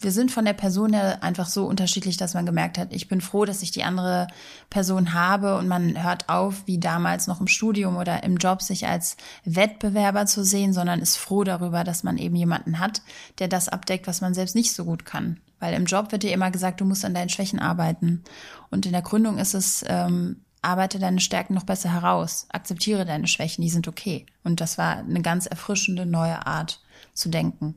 [0.00, 3.20] wir sind von der Person her einfach so unterschiedlich, dass man gemerkt hat, ich bin
[3.20, 4.28] froh, dass ich die andere
[4.70, 8.86] Person habe und man hört auf, wie damals noch im Studium oder im Job sich
[8.86, 13.02] als Wettbewerber zu sehen, sondern ist froh darüber, dass man eben jemanden hat,
[13.38, 15.38] der das abdeckt, was man selbst nicht so gut kann.
[15.58, 18.24] Weil im Job wird dir immer gesagt, du musst an deinen Schwächen arbeiten.
[18.70, 23.26] Und in der Gründung ist es, ähm, arbeite deine Stärken noch besser heraus, akzeptiere deine
[23.26, 24.26] Schwächen, die sind okay.
[24.44, 26.80] Und das war eine ganz erfrischende neue Art
[27.12, 27.74] zu denken.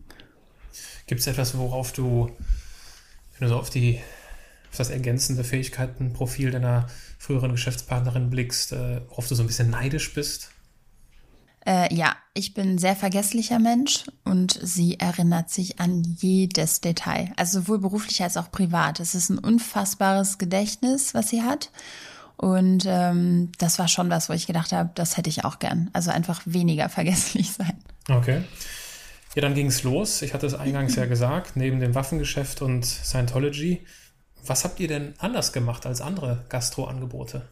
[1.08, 2.32] Gibt es etwas, worauf du,
[3.38, 4.00] wenn du so auf die
[4.74, 6.88] auf das ergänzende Fähigkeitenprofil deiner
[7.20, 10.50] früheren Geschäftspartnerin blickst, äh, worauf du so ein bisschen neidisch bist?
[11.66, 17.32] Äh, ja, ich bin ein sehr vergesslicher Mensch und sie erinnert sich an jedes Detail,
[17.38, 19.00] also sowohl beruflich als auch privat.
[19.00, 21.70] Es ist ein unfassbares Gedächtnis, was sie hat.
[22.36, 25.92] Und ähm, das war schon was, wo ich gedacht habe, das hätte ich auch gern.
[25.94, 27.78] Also einfach weniger vergesslich sein.
[28.10, 28.42] Okay.
[29.36, 30.22] Ja, dann ging es los.
[30.22, 33.86] Ich hatte es eingangs ja gesagt, neben dem Waffengeschäft und Scientology.
[34.46, 37.48] Was habt ihr denn anders gemacht als andere Gastroangebote?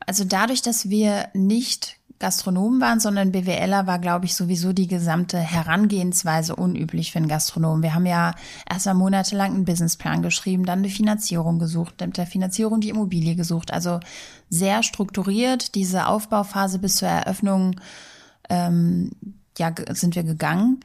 [0.00, 5.38] Also dadurch, dass wir nicht Gastronomen waren, sondern BWLer, war, glaube ich, sowieso die gesamte
[5.38, 7.82] Herangehensweise unüblich für einen Gastronomen.
[7.82, 8.34] Wir haben ja
[8.68, 13.36] erst mal monatelang einen Businessplan geschrieben, dann eine Finanzierung gesucht, mit der Finanzierung die Immobilie
[13.36, 13.72] gesucht.
[13.72, 14.00] Also
[14.50, 17.76] sehr strukturiert diese Aufbauphase bis zur Eröffnung
[18.48, 19.10] ähm,
[19.58, 20.80] ja, sind wir gegangen.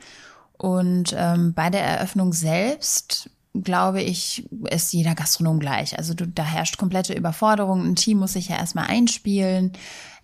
[0.57, 5.97] Und ähm, bei der Eröffnung selbst glaube ich, ist jeder Gastronom gleich.
[5.97, 7.85] Also du, da herrscht komplette Überforderung.
[7.85, 9.73] Ein Team muss sich ja erstmal einspielen.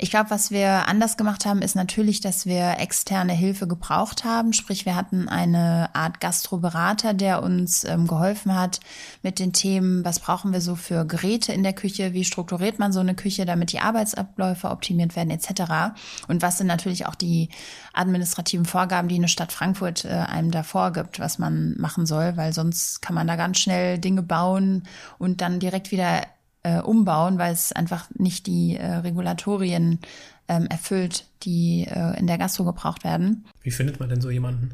[0.02, 4.54] Ich glaube, was wir anders gemacht haben, ist natürlich, dass wir externe Hilfe gebraucht haben.
[4.54, 8.80] Sprich, wir hatten eine Art Gastroberater, der uns ähm, geholfen hat
[9.24, 12.94] mit den Themen, was brauchen wir so für Geräte in der Küche, wie strukturiert man
[12.94, 16.00] so eine Küche, damit die Arbeitsabläufe optimiert werden etc.
[16.30, 17.50] Und was sind natürlich auch die
[17.92, 22.54] administrativen Vorgaben, die eine Stadt Frankfurt äh, einem da vorgibt, was man machen soll, weil
[22.54, 24.84] sonst kann man da ganz schnell Dinge bauen
[25.18, 26.22] und dann direkt wieder
[26.64, 30.00] äh, umbauen, weil es einfach nicht die äh, Regulatorien
[30.48, 33.46] ähm, erfüllt, die äh, in der Gastro gebraucht werden.
[33.62, 34.72] Wie findet man denn so jemanden?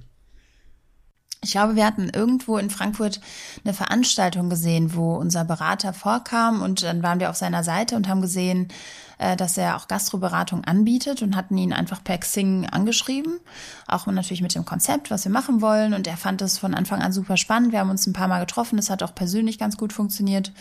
[1.41, 3.21] Ich glaube, wir hatten irgendwo in Frankfurt
[3.63, 8.07] eine Veranstaltung gesehen, wo unser Berater vorkam und dann waren wir auf seiner Seite und
[8.07, 8.69] haben gesehen,
[9.17, 13.39] äh, dass er auch Gastroberatung anbietet und hatten ihn einfach per Xing angeschrieben,
[13.87, 17.01] auch natürlich mit dem Konzept, was wir machen wollen und er fand es von Anfang
[17.01, 17.71] an super spannend.
[17.71, 20.51] Wir haben uns ein paar Mal getroffen, es hat auch persönlich ganz gut funktioniert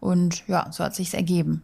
[0.00, 1.62] und ja, so hat sich's ergeben.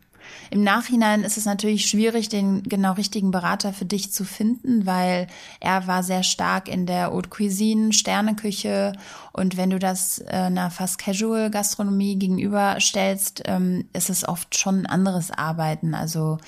[0.50, 5.26] Im Nachhinein ist es natürlich schwierig, den genau richtigen Berater für dich zu finden, weil
[5.60, 8.92] er war sehr stark in der Haute Cuisine, Sterneküche
[9.32, 14.80] und wenn du das äh, einer fast Casual Gastronomie gegenüberstellst, ähm, ist es oft schon
[14.80, 15.94] ein anderes Arbeiten.
[15.94, 16.38] Also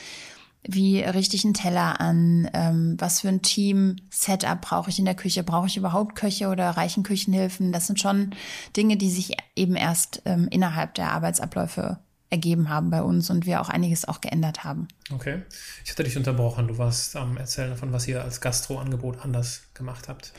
[0.62, 5.14] wie richte ich einen Teller an, ähm, was für ein Team-Setup brauche ich in der
[5.14, 7.72] Küche, brauche ich überhaupt Köche oder reichen Küchenhilfen?
[7.72, 8.34] Das sind schon
[8.76, 11.98] Dinge, die sich eben erst ähm, innerhalb der Arbeitsabläufe
[12.30, 14.88] ergeben haben bei uns und wir auch einiges auch geändert haben.
[15.12, 15.42] Okay.
[15.84, 16.68] Ich hatte dich unterbrochen.
[16.68, 20.32] Du warst am Erzählen davon, was ihr als Gastro-Angebot anders gemacht habt.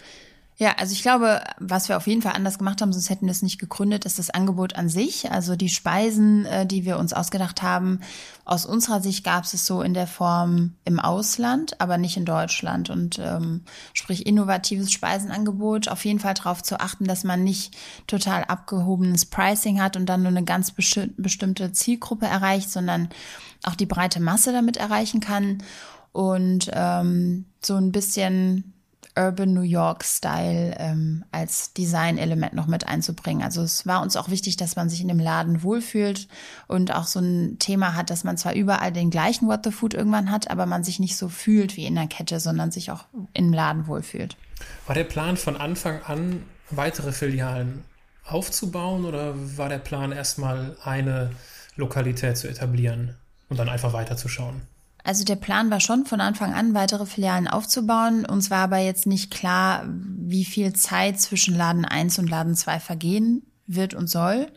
[0.62, 3.32] Ja, also ich glaube, was wir auf jeden Fall anders gemacht haben, sonst hätten wir
[3.32, 5.32] es nicht gegründet, ist das Angebot an sich.
[5.32, 8.02] Also die Speisen, äh, die wir uns ausgedacht haben.
[8.46, 12.26] Aus unserer Sicht gab es es so in der Form im Ausland, aber nicht in
[12.26, 12.92] Deutschland.
[12.92, 13.64] Und ähm,
[13.96, 15.88] sprich innovatives Speisenangebot.
[15.88, 20.22] Auf jeden Fall darauf zu achten, dass man nicht total abgehobenes Pricing hat und dann
[20.22, 23.10] nur eine ganz bestimmte Zielgruppe erreicht, sondern
[23.64, 25.64] auch die breite Masse damit erreichen kann.
[26.12, 28.76] Und ähm, so ein bisschen
[29.18, 33.44] Urban New York Style ähm, als Design-Element noch mit einzubringen.
[33.44, 36.28] Also es war uns auch wichtig, dass man sich in dem Laden wohlfühlt
[36.68, 39.94] und auch so ein Thema hat, dass man zwar überall den gleichen What the Food
[39.94, 43.06] irgendwann hat, aber man sich nicht so fühlt wie in der Kette, sondern sich auch
[43.34, 44.38] im Laden wohlfühlt.
[44.88, 47.84] War der Plan von Anfang an, weitere Filialen
[48.26, 51.32] aufzubauen oder war der Plan erstmal eine
[51.76, 53.16] Lokalität zu etablieren
[53.50, 54.62] und dann einfach weiterzuschauen?
[55.04, 58.26] Also der Plan war schon von Anfang an, weitere Filialen aufzubauen.
[58.26, 62.80] Uns war aber jetzt nicht klar, wie viel Zeit zwischen Laden 1 und Laden 2
[62.80, 64.48] vergehen wird und soll.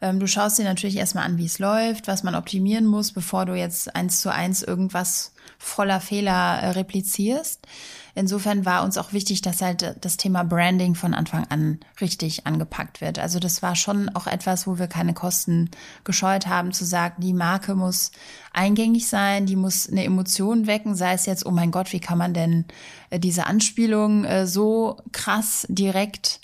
[0.00, 3.44] Ähm, du schaust dir natürlich erstmal an, wie es läuft, was man optimieren muss, bevor
[3.44, 7.66] du jetzt eins zu eins irgendwas voller Fehler äh, replizierst.
[8.14, 13.00] Insofern war uns auch wichtig, dass halt das Thema Branding von Anfang an richtig angepackt
[13.00, 13.18] wird.
[13.18, 15.70] Also das war schon auch etwas, wo wir keine Kosten
[16.04, 18.12] gescheut haben, zu sagen, die Marke muss
[18.52, 22.18] eingängig sein, die muss eine Emotion wecken, sei es jetzt, oh mein Gott, wie kann
[22.18, 22.64] man denn
[23.10, 26.40] äh, diese Anspielung äh, so krass direkt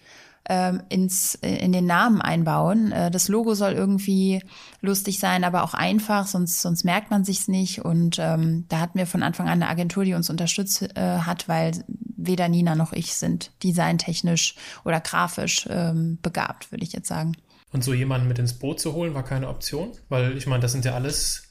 [0.48, 2.92] ähm, ins, in den Namen einbauen.
[2.92, 4.42] Äh, das Logo soll irgendwie
[4.80, 7.84] lustig sein, aber auch einfach, sonst, sonst merkt man sich's nicht.
[7.84, 11.48] Und ähm, da hatten wir von Anfang an eine Agentur, die uns unterstützt äh, hat,
[11.48, 14.54] weil weder Nina noch ich sind designtechnisch
[14.84, 17.36] oder grafisch ähm, begabt, würde ich jetzt sagen.
[17.72, 19.92] Und so jemanden mit ins Boot zu holen, war keine Option?
[20.08, 21.42] Weil ich meine, das sind ja alles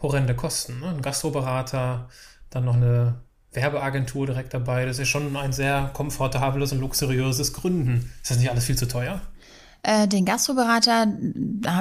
[0.00, 0.80] horrende Kosten.
[0.80, 0.88] Ne?
[0.88, 2.08] Ein Gastroberater,
[2.50, 3.20] dann noch eine
[3.52, 4.86] Werbeagentur direkt dabei.
[4.86, 8.12] Das ist schon ein sehr komfortables und luxuriöses Gründen.
[8.22, 9.20] Ist das nicht alles viel zu teuer?
[9.84, 11.08] Äh, den Gastroberater,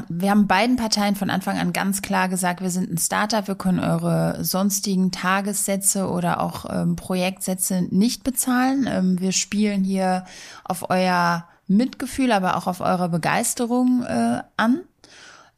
[0.09, 3.53] wir haben beiden Parteien von Anfang an ganz klar gesagt, wir sind ein Startup, wir
[3.53, 8.89] können eure sonstigen Tagessätze oder auch ähm, Projektsätze nicht bezahlen.
[8.91, 10.25] Ähm, wir spielen hier
[10.63, 14.81] auf euer Mitgefühl, aber auch auf eure Begeisterung äh, an.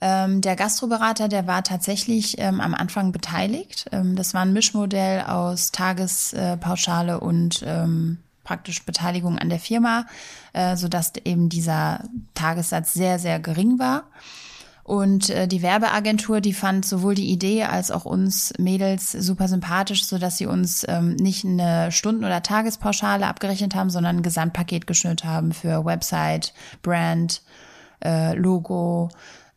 [0.06, 3.86] Ähm, der Gastroberater, der war tatsächlich ähm, am Anfang beteiligt.
[3.94, 10.06] Ähm, das war ein Mischmodell aus Tagespauschale und ähm, praktisch Beteiligung an der Firma,
[10.52, 14.04] äh, sodass eben dieser Tagessatz sehr, sehr gering war.
[14.84, 20.04] Und äh, die Werbeagentur, die fand sowohl die Idee als auch uns Mädels super sympathisch,
[20.04, 24.86] so dass sie uns ähm, nicht eine Stunden- oder Tagespauschale abgerechnet haben, sondern ein Gesamtpaket
[24.86, 27.42] geschnürt haben für Website, Brand,
[28.04, 29.10] äh, Logo,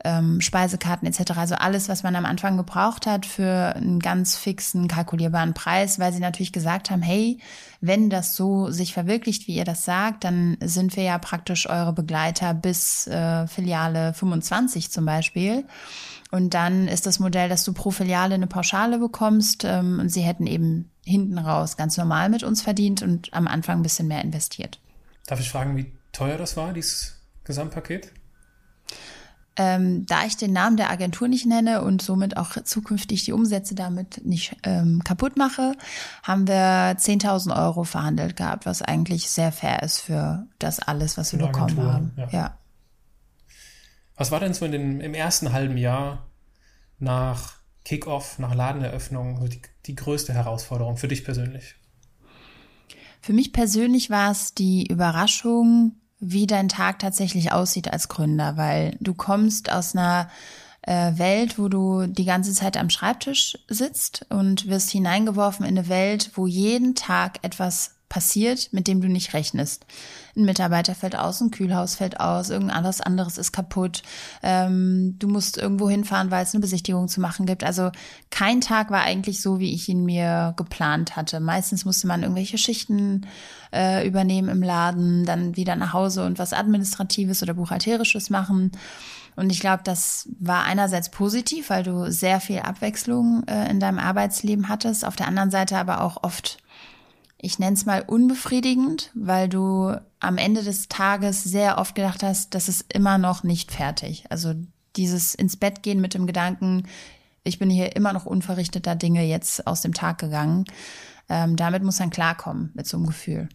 [0.07, 1.33] ähm, Speisekarten etc.
[1.37, 6.13] Also alles, was man am Anfang gebraucht hat für einen ganz fixen, kalkulierbaren Preis, weil
[6.13, 7.39] sie natürlich gesagt haben, hey,
[7.81, 11.93] wenn das so sich verwirklicht, wie ihr das sagt, dann sind wir ja praktisch eure
[11.93, 15.65] Begleiter bis äh, Filiale 25 zum Beispiel.
[16.31, 20.23] Und dann ist das Modell, dass du pro Filiale eine Pauschale bekommst ähm, und sie
[20.23, 24.23] hätten eben hinten raus ganz normal mit uns verdient und am Anfang ein bisschen mehr
[24.23, 24.81] investiert.
[25.27, 28.13] Darf ich fragen, wie teuer das war, dieses Gesamtpaket?
[29.57, 33.75] Ähm, da ich den Namen der Agentur nicht nenne und somit auch zukünftig die Umsätze
[33.75, 35.73] damit nicht ähm, kaputt mache,
[36.23, 36.55] haben wir
[36.99, 41.79] 10.000 Euro verhandelt gehabt, was eigentlich sehr fair ist für das alles, was wir bekommen
[41.79, 42.13] Agentur, haben.
[42.17, 42.29] Ja.
[42.31, 42.59] ja.
[44.17, 46.27] Was war denn so in den, im ersten halben Jahr
[46.99, 51.77] nach Kickoff, nach Ladeneröffnung so die, die größte Herausforderung für dich persönlich?
[53.21, 58.97] Für mich persönlich war es die Überraschung, wie dein Tag tatsächlich aussieht als Gründer, weil
[59.01, 60.31] du kommst aus einer
[60.83, 65.89] äh, Welt, wo du die ganze Zeit am Schreibtisch sitzt und wirst hineingeworfen in eine
[65.89, 69.85] Welt, wo jeden Tag etwas passiert, mit dem du nicht rechnest.
[70.37, 74.03] Ein Mitarbeiter fällt aus, ein Kühlhaus fällt aus, irgendwas anderes ist kaputt.
[74.43, 77.65] Ähm, du musst irgendwo hinfahren, weil es eine Besichtigung zu machen gibt.
[77.65, 77.91] Also
[78.31, 81.41] kein Tag war eigentlich so, wie ich ihn mir geplant hatte.
[81.41, 83.27] Meistens musste man irgendwelche Schichten
[83.73, 88.73] äh, übernehmen im Laden, dann wieder nach Hause und was Administratives oder Buchhalterisches machen.
[89.37, 93.99] Und ich glaube, das war einerseits positiv, weil du sehr viel Abwechslung äh, in deinem
[93.99, 96.59] Arbeitsleben hattest, auf der anderen Seite aber auch oft
[97.39, 102.55] ich nenne es mal unbefriedigend, weil du am Ende des Tages sehr oft gedacht hast,
[102.55, 104.25] das ist immer noch nicht fertig.
[104.31, 104.55] Also
[104.97, 106.89] dieses ins Bett gehen mit dem Gedanken,
[107.45, 110.65] ich bin hier immer noch unverrichteter Dinge jetzt aus dem Tag gegangen.
[111.29, 113.49] Ähm, damit muss man klarkommen mit so einem Gefühl.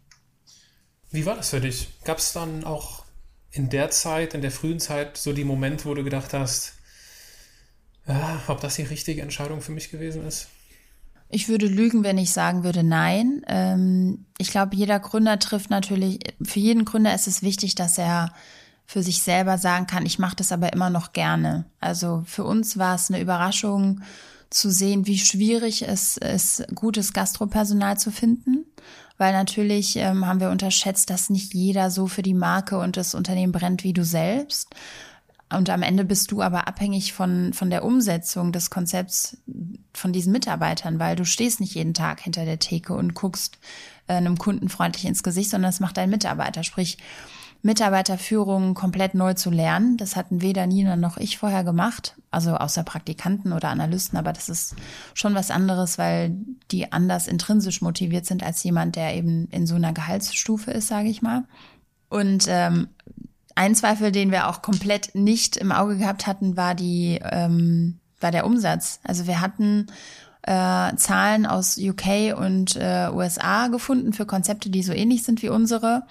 [1.09, 1.89] Wie war das für dich?
[2.05, 3.03] Gab es dann auch
[3.51, 6.73] in der Zeit, in der frühen Zeit, so die Momente, wo du gedacht hast,
[8.07, 10.47] ja, ob das die richtige Entscheidung für mich gewesen ist?
[11.31, 13.41] Ich würde lügen, wenn ich sagen würde nein.
[13.47, 18.33] Ähm, ich glaube, jeder Gründer trifft natürlich, für jeden Gründer ist es wichtig, dass er
[18.85, 21.65] für sich selber sagen kann, ich mache das aber immer noch gerne.
[21.79, 24.01] Also für uns war es eine Überraschung
[24.49, 28.65] zu sehen, wie schwierig es ist, gutes Gastropersonal zu finden.
[29.17, 33.15] Weil natürlich ähm, haben wir unterschätzt, dass nicht jeder so für die Marke und das
[33.15, 34.75] Unternehmen brennt wie du selbst.
[35.51, 39.37] Und am Ende bist du aber abhängig von, von der Umsetzung des Konzepts
[39.93, 43.59] von diesen Mitarbeitern, weil du stehst nicht jeden Tag hinter der Theke und guckst
[44.07, 46.63] äh, einem Kunden freundlich ins Gesicht, sondern das macht dein Mitarbeiter.
[46.63, 46.97] Sprich,
[47.63, 49.97] Mitarbeiterführung komplett neu zu lernen.
[49.97, 54.49] Das hatten weder Nina noch ich vorher gemacht, also außer Praktikanten oder Analysten, aber das
[54.49, 54.75] ist
[55.13, 56.35] schon was anderes, weil
[56.71, 61.09] die anders intrinsisch motiviert sind als jemand, der eben in so einer Gehaltsstufe ist, sage
[61.09, 61.43] ich mal.
[62.09, 62.89] Und ähm,
[63.55, 68.31] ein Zweifel, den wir auch komplett nicht im Auge gehabt hatten, war die ähm, war
[68.31, 68.99] der Umsatz.
[69.03, 69.87] Also wir hatten
[70.43, 75.49] äh, Zahlen aus UK und äh, USA gefunden für Konzepte, die so ähnlich sind wie
[75.49, 76.03] unsere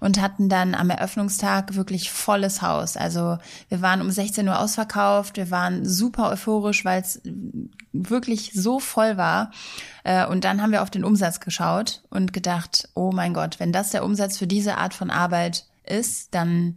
[0.00, 2.96] und hatten dann am Eröffnungstag wirklich volles Haus.
[2.96, 7.22] Also wir waren um 16 Uhr ausverkauft, wir waren super euphorisch, weil es
[7.92, 9.52] wirklich so voll war.
[10.04, 13.72] Äh, und dann haben wir auf den Umsatz geschaut und gedacht, oh mein Gott, wenn
[13.72, 16.76] das der Umsatz für diese Art von Arbeit ist, dann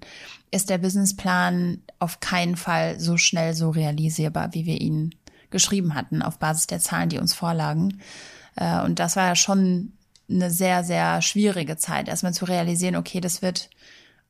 [0.52, 5.16] ist der Businessplan auf keinen Fall so schnell so realisierbar, wie wir ihn
[5.50, 8.02] geschrieben hatten, auf Basis der Zahlen, die uns vorlagen.
[8.56, 9.94] Äh, und das war ja schon
[10.30, 13.70] eine sehr, sehr schwierige Zeit, erstmal zu realisieren, okay, das wird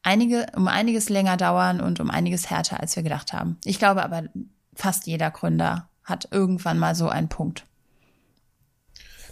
[0.02, 3.58] einige, um einiges länger dauern und um einiges härter, als wir gedacht haben.
[3.66, 4.24] Ich glaube aber,
[4.74, 7.66] fast jeder Gründer hat irgendwann mal so einen Punkt.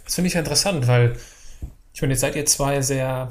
[0.04, 1.16] Das finde ich interessant, weil
[1.92, 3.30] ich meine, jetzt seid ihr zwei sehr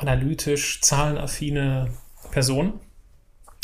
[0.00, 1.90] analytisch, zahlenaffine
[2.30, 2.80] Personen.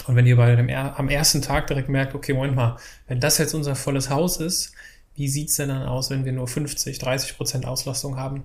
[0.07, 2.77] Und wenn ihr bei dem am ersten Tag direkt merkt, okay, Moment mal,
[3.09, 4.73] wenn das jetzt unser volles Haus ist,
[5.15, 8.45] wie sieht es denn dann aus, wenn wir nur 50, 30 Prozent Auslastung haben?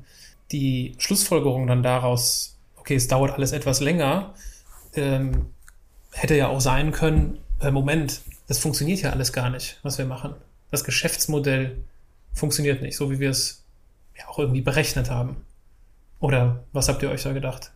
[0.51, 4.33] Die Schlussfolgerung dann daraus, okay, es dauert alles etwas länger,
[4.95, 5.47] ähm,
[6.13, 10.05] hätte ja auch sein können, äh, Moment, das funktioniert ja alles gar nicht, was wir
[10.05, 10.33] machen.
[10.71, 11.77] Das Geschäftsmodell
[12.33, 13.63] funktioniert nicht, so wie wir es
[14.17, 15.45] ja auch irgendwie berechnet haben.
[16.19, 17.71] Oder was habt ihr euch da gedacht?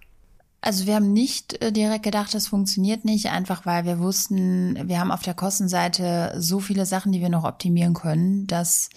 [0.66, 5.00] Also wir haben nicht äh, direkt gedacht, das funktioniert nicht, einfach weil wir wussten, wir
[5.00, 8.90] haben auf der Kostenseite so viele Sachen, die wir noch optimieren können, dass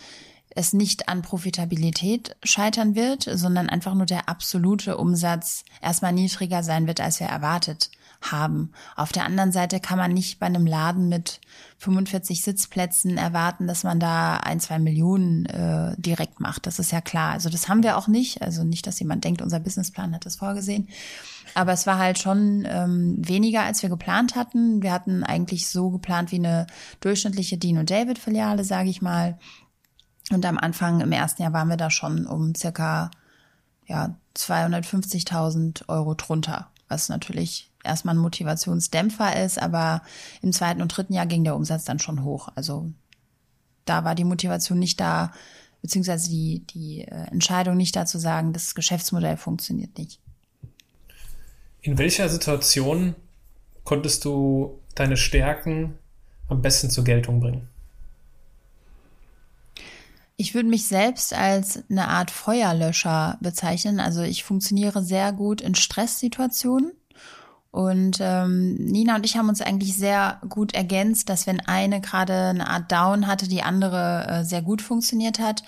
[0.48, 6.86] es nicht an Profitabilität scheitern wird, sondern einfach nur der absolute Umsatz erstmal niedriger sein
[6.86, 8.72] wird, als wir erwartet haben.
[8.96, 11.40] Auf der anderen Seite kann man nicht bei einem Laden mit
[11.78, 16.66] 45 Sitzplätzen erwarten, dass man da ein, zwei Millionen äh, direkt macht.
[16.66, 17.32] Das ist ja klar.
[17.32, 18.42] Also das haben wir auch nicht.
[18.42, 20.88] Also nicht, dass jemand denkt, unser Businessplan hat das vorgesehen.
[21.54, 24.82] Aber es war halt schon ähm, weniger, als wir geplant hatten.
[24.82, 26.66] Wir hatten eigentlich so geplant wie eine
[27.00, 29.38] durchschnittliche Dean und David Filiale, sage ich mal.
[30.30, 33.10] Und am Anfang im ersten Jahr waren wir da schon um circa
[33.86, 40.02] ja 250.000 Euro drunter, was natürlich erstmal ein Motivationsdämpfer ist, aber
[40.42, 42.48] im zweiten und dritten Jahr ging der Umsatz dann schon hoch.
[42.54, 42.92] Also
[43.84, 45.32] da war die Motivation nicht da,
[45.82, 50.20] beziehungsweise die, die äh, Entscheidung nicht da zu sagen, das Geschäftsmodell funktioniert nicht.
[51.80, 53.14] In welcher Situation
[53.84, 55.94] konntest du deine Stärken
[56.48, 57.68] am besten zur Geltung bringen?
[60.40, 63.98] Ich würde mich selbst als eine Art Feuerlöscher bezeichnen.
[63.98, 66.92] Also ich funktioniere sehr gut in Stresssituationen.
[67.78, 72.48] Und ähm, Nina und ich haben uns eigentlich sehr gut ergänzt, dass wenn eine gerade
[72.48, 75.62] eine Art Down hatte, die andere äh, sehr gut funktioniert hat.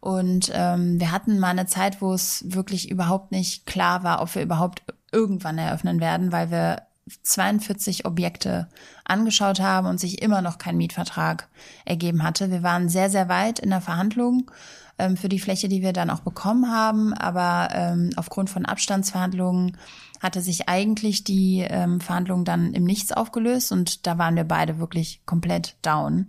[0.00, 4.34] Und ähm, wir hatten mal eine Zeit, wo es wirklich überhaupt nicht klar war, ob
[4.34, 4.82] wir überhaupt
[5.12, 6.82] irgendwann eröffnen werden, weil wir
[7.22, 8.66] 42 Objekte
[9.04, 11.46] angeschaut haben und sich immer noch kein Mietvertrag
[11.84, 12.50] ergeben hatte.
[12.50, 14.50] Wir waren sehr, sehr weit in der Verhandlung
[14.98, 19.76] ähm, für die Fläche, die wir dann auch bekommen haben, aber ähm, aufgrund von Abstandsverhandlungen
[20.22, 24.78] hatte sich eigentlich die ähm, Verhandlung dann im Nichts aufgelöst und da waren wir beide
[24.78, 26.28] wirklich komplett down.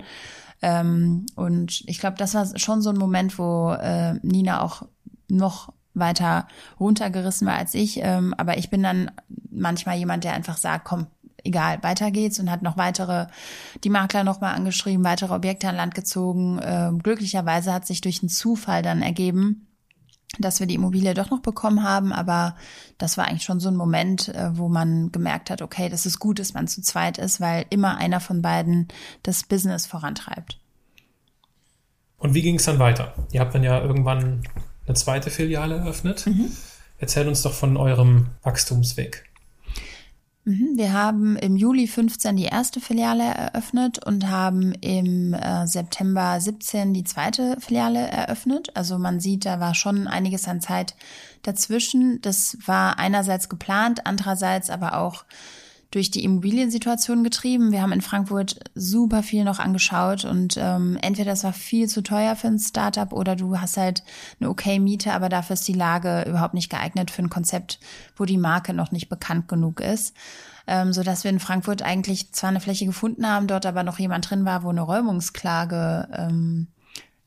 [0.64, 4.88] Ähm, und ich glaube, das war schon so ein Moment, wo äh, Nina auch
[5.30, 6.48] noch weiter
[6.80, 8.00] runtergerissen war als ich.
[8.02, 9.12] Ähm, aber ich bin dann
[9.52, 11.06] manchmal jemand, der einfach sagt, komm,
[11.44, 13.28] egal, weiter geht's und hat noch weitere,
[13.84, 16.60] die Makler nochmal angeschrieben, weitere Objekte an Land gezogen.
[16.64, 19.68] Ähm, glücklicherweise hat sich durch einen Zufall dann ergeben,
[20.40, 22.56] dass wir die Immobilie doch noch bekommen haben, aber
[22.98, 26.20] das war eigentlich schon so ein Moment, äh, wo man gemerkt hat, okay, das ist
[26.20, 28.88] gut, dass man zu zweit ist, weil immer einer von beiden
[29.24, 30.60] das Business vorantreibt.
[32.18, 33.14] Und wie ging es dann weiter?
[33.32, 34.44] Ihr habt dann ja irgendwann
[34.86, 36.26] eine zweite Filiale eröffnet.
[36.26, 36.52] Mhm.
[36.98, 39.26] Erzähl uns doch von eurem Wachstumsweg.
[40.46, 40.74] Mhm.
[40.76, 46.94] Wir haben im Juli 15 die erste Filiale eröffnet und haben im äh, September 17
[46.94, 48.76] die zweite Filiale eröffnet.
[48.76, 50.96] Also man sieht, da war schon einiges an Zeit
[51.44, 52.20] dazwischen.
[52.22, 55.24] Das war einerseits geplant, andererseits aber auch
[55.94, 57.72] durch die Immobiliensituation getrieben.
[57.72, 62.02] Wir haben in Frankfurt super viel noch angeschaut und ähm, entweder das war viel zu
[62.02, 64.04] teuer für ein Startup oder du hast halt
[64.40, 67.80] eine okay Miete, aber dafür ist die Lage überhaupt nicht geeignet für ein Konzept,
[68.16, 70.16] wo die Marke noch nicht bekannt genug ist.
[70.66, 74.00] Ähm, so dass wir in Frankfurt eigentlich zwar eine Fläche gefunden haben, dort aber noch
[74.00, 76.68] jemand drin war, wo eine Räumungsklage ähm,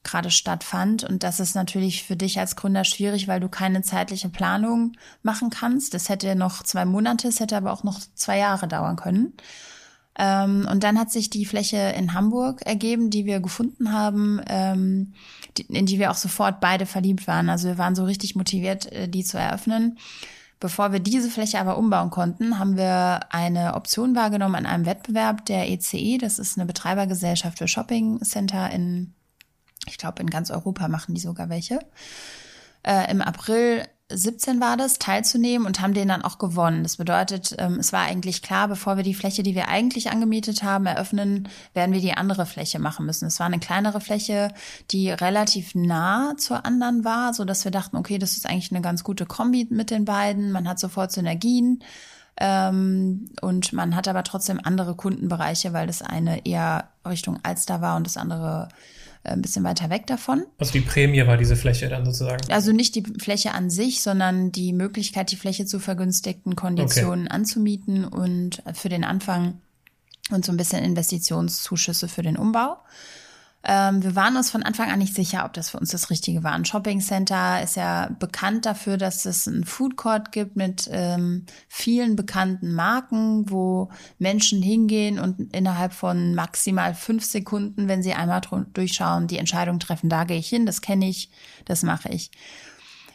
[0.06, 1.04] gerade stattfand.
[1.04, 4.92] Und das ist natürlich für dich als Gründer schwierig, weil du keine zeitliche Planung
[5.22, 5.92] machen kannst.
[5.94, 9.34] Das hätte noch zwei Monate, es hätte aber auch noch zwei Jahre dauern können.
[10.18, 15.12] Ähm, und dann hat sich die Fläche in Hamburg ergeben, die wir gefunden haben, ähm,
[15.68, 17.50] in die wir auch sofort beide verliebt waren.
[17.50, 19.98] Also wir waren so richtig motiviert, äh, die zu eröffnen.
[20.58, 25.44] Bevor wir diese Fläche aber umbauen konnten, haben wir eine Option wahrgenommen an einem Wettbewerb
[25.44, 25.98] der ECE.
[25.98, 26.18] E.
[26.18, 29.12] Das ist eine Betreibergesellschaft für Shopping Center in
[29.86, 31.80] ich glaube, in ganz Europa machen die sogar welche.
[32.82, 36.84] Äh, Im April 17 war das, teilzunehmen und haben den dann auch gewonnen.
[36.84, 40.62] Das bedeutet, ähm, es war eigentlich klar, bevor wir die Fläche, die wir eigentlich angemietet
[40.62, 43.26] haben, eröffnen, werden wir die andere Fläche machen müssen.
[43.26, 44.54] Es war eine kleinere Fläche,
[44.92, 48.80] die relativ nah zur anderen war, so dass wir dachten, okay, das ist eigentlich eine
[48.80, 50.52] ganz gute Kombi mit den beiden.
[50.52, 51.82] Man hat sofort Synergien.
[52.38, 57.96] Ähm, und man hat aber trotzdem andere Kundenbereiche, weil das eine eher Richtung Alster war
[57.96, 58.68] und das andere
[59.26, 60.44] ein bisschen weiter weg davon.
[60.58, 62.50] Also die Prämie war diese Fläche dann sozusagen?
[62.50, 67.34] Also nicht die Fläche an sich, sondern die Möglichkeit, die Fläche zu vergünstigten Konditionen okay.
[67.34, 69.60] anzumieten und für den Anfang
[70.30, 72.78] und so ein bisschen Investitionszuschüsse für den Umbau.
[73.64, 76.44] Ähm, wir waren uns von Anfang an nicht sicher, ob das für uns das Richtige
[76.44, 76.52] war.
[76.52, 81.46] Ein Shopping Center ist ja bekannt dafür, dass es einen Food Court gibt mit ähm,
[81.68, 88.40] vielen bekannten Marken, wo Menschen hingehen und innerhalb von maximal fünf Sekunden, wenn sie einmal
[88.72, 91.30] durchschauen, die Entscheidung treffen, da gehe ich hin, das kenne ich,
[91.64, 92.30] das mache ich.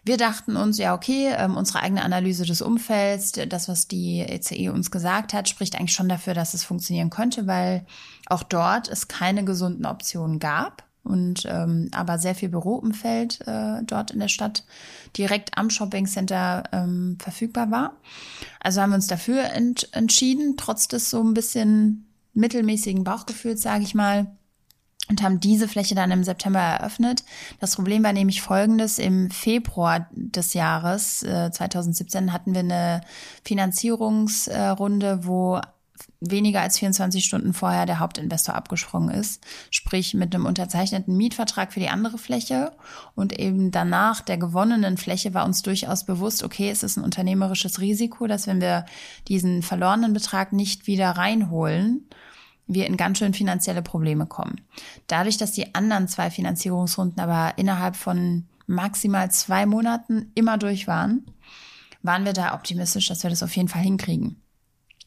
[0.04, 4.56] Wir dachten uns, ja, okay, ähm, unsere eigene Analyse des Umfelds, das, was die ECE
[4.56, 7.86] e uns gesagt hat, spricht eigentlich schon dafür, dass es funktionieren könnte, weil
[8.32, 14.12] auch dort es keine gesunden Optionen gab und ähm, aber sehr viel Büroumfeld äh, dort
[14.12, 14.64] in der Stadt
[15.18, 17.94] direkt am Shopping Center ähm, verfügbar war.
[18.60, 23.84] Also haben wir uns dafür ent entschieden, trotz des so ein bisschen mittelmäßigen Bauchgefühls, sage
[23.84, 24.28] ich mal
[25.10, 27.26] und haben diese Fläche dann im September eröffnet.
[27.60, 28.98] Das Problem war nämlich folgendes.
[28.98, 33.02] Im Februar des Jahres äh, 2017 hatten wir eine
[33.44, 35.60] Finanzierungsrunde, wo
[36.22, 41.80] weniger als 24 Stunden vorher der Hauptinvestor abgesprungen ist, sprich mit einem unterzeichneten Mietvertrag für
[41.80, 42.72] die andere Fläche
[43.16, 47.82] und eben danach der gewonnenen Fläche war uns durchaus bewusst, okay, es ist ein unternehmerisches
[47.82, 48.86] Risiko, dass wenn wir
[49.28, 52.08] diesen verlorenen Betrag nicht wieder reinholen,
[52.68, 54.62] wir in ganz schön finanzielle Probleme kommen.
[55.08, 61.26] Dadurch, dass die anderen zwei Finanzierungsrunden aber innerhalb von maximal zwei Monaten immer durch waren,
[62.04, 64.42] waren wir da optimistisch, dass wir das auf jeden Fall hinkriegen.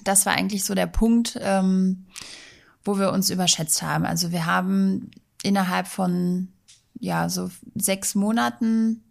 [0.04, 2.06] Das war eigentlich so der Punkt, ähm,
[2.84, 4.04] wo wir uns überschätzt haben.
[4.04, 5.10] Also wir haben
[5.42, 6.48] innerhalb von
[7.00, 9.02] ja so sechs Monaten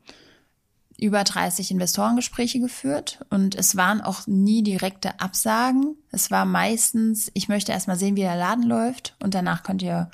[1.00, 5.96] über 30 Investorengespräche geführt und es waren auch nie direkte Absagen.
[6.12, 10.10] Es war meistens, ich möchte erstmal sehen, wie der Laden läuft und danach könnt ihr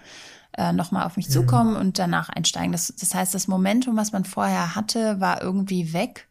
[0.58, 1.34] äh, nochmal auf mich mhm.
[1.34, 2.72] zukommen und danach einsteigen.
[2.72, 6.28] Das, das heißt, das Momentum, was man vorher hatte, war irgendwie weg.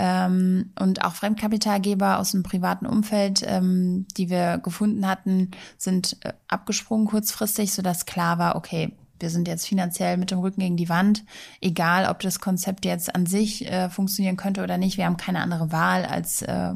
[0.00, 6.34] Ähm, und auch Fremdkapitalgeber aus dem privaten Umfeld, ähm, die wir gefunden hatten, sind äh,
[6.46, 10.88] abgesprungen kurzfristig, sodass klar war, okay, wir sind jetzt finanziell mit dem Rücken gegen die
[10.88, 11.24] Wand,
[11.60, 14.98] egal ob das Konzept jetzt an sich äh, funktionieren könnte oder nicht.
[14.98, 16.74] Wir haben keine andere Wahl, als äh,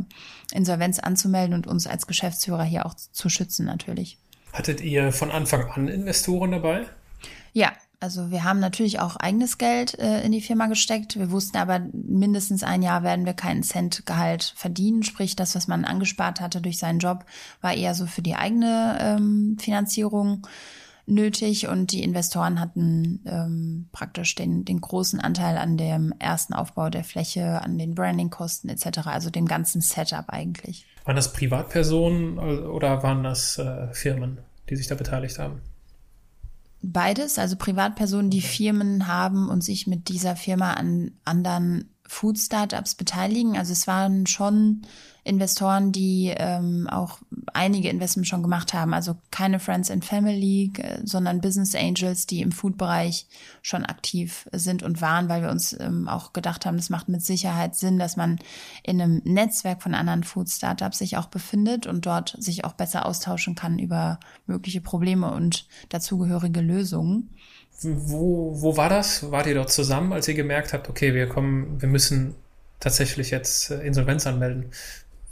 [0.53, 4.19] Insolvenz anzumelden und uns als Geschäftsführer hier auch zu schützen natürlich.
[4.53, 6.87] Hattet ihr von Anfang an Investoren dabei?
[7.53, 7.71] Ja,
[8.03, 11.17] also wir haben natürlich auch eigenes Geld äh, in die Firma gesteckt.
[11.17, 15.05] Wir wussten aber, mindestens ein Jahr werden wir keinen Cent Gehalt verdienen.
[15.05, 17.25] Sprich, das, was man angespart hatte durch seinen Job,
[17.61, 20.47] war eher so für die eigene ähm, Finanzierung
[21.07, 26.91] nötig und die Investoren hatten ähm, praktisch den, den großen Anteil an dem ersten Aufbau
[26.91, 30.87] der Fläche, an den Brandingkosten etc., also dem ganzen Setup eigentlich.
[31.05, 34.39] Waren das Privatpersonen oder waren das äh, Firmen,
[34.71, 35.61] die sich da beteiligt haben?
[36.83, 43.57] Beides, also Privatpersonen, die Firmen haben und sich mit dieser Firma an anderen Food-Startups beteiligen.
[43.57, 44.83] Also es waren schon
[45.25, 47.19] Investoren, die ähm, auch
[47.53, 48.93] einige Investments schon gemacht haben.
[48.93, 53.27] Also keine Friends and Family, äh, sondern Business Angels, die im Food-Bereich
[53.63, 57.23] schon aktiv sind und waren, weil wir uns ähm, auch gedacht haben, es macht mit
[57.23, 58.41] Sicherheit Sinn, dass man
[58.83, 63.55] in einem Netzwerk von anderen Food-Startups sich auch befindet und dort sich auch besser austauschen
[63.55, 67.31] kann über mögliche Probleme und dazugehörige Lösungen.
[67.81, 69.31] Wo, wo war das?
[69.31, 72.35] Wart ihr dort zusammen, als ihr gemerkt habt, okay, wir kommen, wir müssen
[72.81, 74.67] tatsächlich jetzt äh, Insolvenz anmelden?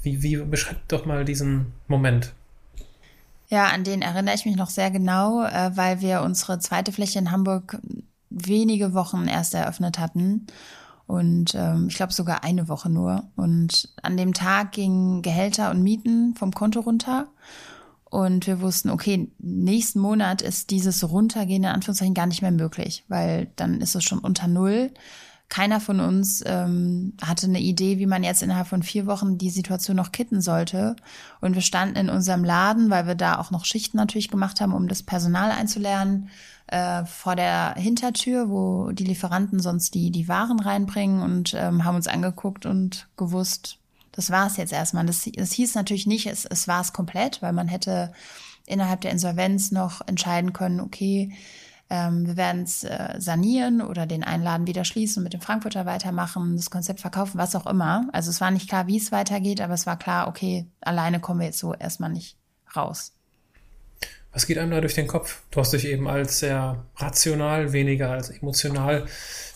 [0.02, 2.32] Wie, wie beschreibt doch mal diesen Moment?
[3.48, 7.18] Ja, an den erinnere ich mich noch sehr genau, äh, weil wir unsere zweite Fläche
[7.18, 7.78] in Hamburg
[8.30, 10.46] wenige Wochen erst eröffnet hatten.
[11.06, 13.24] Und ähm, ich glaube sogar eine Woche nur.
[13.34, 17.26] Und an dem Tag gingen Gehälter und Mieten vom Konto runter.
[18.04, 23.04] Und wir wussten, okay, nächsten Monat ist dieses Runtergehen in Anführungszeichen gar nicht mehr möglich,
[23.08, 24.92] weil dann ist es schon unter Null
[25.50, 29.50] keiner von uns ähm, hatte eine Idee, wie man jetzt innerhalb von vier Wochen die
[29.50, 30.94] Situation noch kitten sollte.
[31.40, 34.72] Und wir standen in unserem Laden, weil wir da auch noch Schichten natürlich gemacht haben,
[34.72, 36.30] um das Personal einzulernen,
[36.68, 41.96] äh, vor der Hintertür, wo die Lieferanten sonst die, die Waren reinbringen und ähm, haben
[41.96, 43.78] uns angeguckt und gewusst,
[44.12, 45.04] das war es jetzt erstmal.
[45.04, 48.12] Das, das hieß natürlich nicht, es, es war es komplett, weil man hätte
[48.66, 51.32] innerhalb der Insolvenz noch entscheiden können, okay,
[51.90, 55.86] ähm, wir werden es äh, sanieren oder den Einladen wieder schließen und mit dem Frankfurter
[55.86, 58.08] weitermachen, das Konzept verkaufen, was auch immer.
[58.12, 61.40] Also es war nicht klar, wie es weitergeht, aber es war klar, okay, alleine kommen
[61.40, 62.36] wir jetzt so erstmal nicht
[62.76, 63.12] raus.
[64.32, 65.42] Was geht einem da durch den Kopf?
[65.50, 69.06] Du hast dich eben als sehr rational, weniger als emotional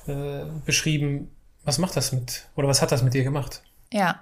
[0.06, 1.30] äh, beschrieben.
[1.62, 3.62] Was macht das mit, oder was hat das mit dir gemacht?
[3.92, 4.20] Ja,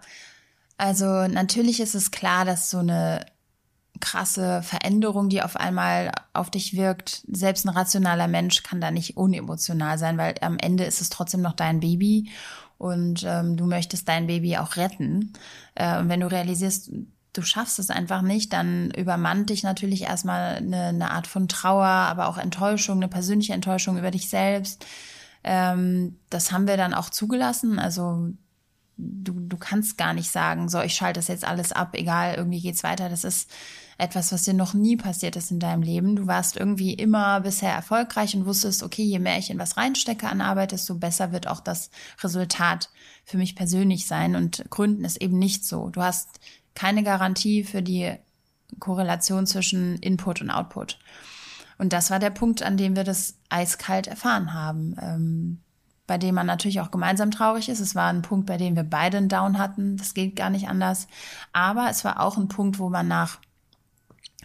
[0.76, 3.24] also natürlich ist es klar, dass so eine
[4.02, 7.22] krasse Veränderung, die auf einmal auf dich wirkt.
[7.30, 11.40] Selbst ein rationaler Mensch kann da nicht unemotional sein, weil am Ende ist es trotzdem
[11.40, 12.30] noch dein Baby
[12.76, 15.32] und ähm, du möchtest dein Baby auch retten.
[15.76, 16.90] Äh, und wenn du realisierst,
[17.32, 21.86] du schaffst es einfach nicht, dann übermannt dich natürlich erstmal eine, eine Art von Trauer,
[21.86, 24.84] aber auch Enttäuschung, eine persönliche Enttäuschung über dich selbst.
[25.44, 27.78] Ähm, das haben wir dann auch zugelassen.
[27.78, 28.32] Also
[28.96, 32.60] du, du kannst gar nicht sagen, so, ich schalte das jetzt alles ab, egal, irgendwie
[32.60, 33.08] geht's weiter.
[33.08, 33.50] Das ist
[33.98, 36.16] etwas, was dir noch nie passiert ist in deinem Leben.
[36.16, 40.28] Du warst irgendwie immer bisher erfolgreich und wusstest, okay, je mehr ich in was reinstecke
[40.28, 41.90] an Arbeit, desto besser wird auch das
[42.22, 42.90] Resultat
[43.24, 44.34] für mich persönlich sein.
[44.34, 45.88] Und Gründen ist eben nicht so.
[45.90, 46.40] Du hast
[46.74, 48.14] keine Garantie für die
[48.78, 50.98] Korrelation zwischen Input und Output.
[51.78, 54.96] Und das war der Punkt, an dem wir das eiskalt erfahren haben.
[55.00, 55.60] Ähm,
[56.12, 57.80] bei dem man natürlich auch gemeinsam traurig ist.
[57.80, 59.96] Es war ein Punkt, bei dem wir beide einen Down hatten.
[59.96, 61.06] Das geht gar nicht anders.
[61.54, 63.38] Aber es war auch ein Punkt, wo man nach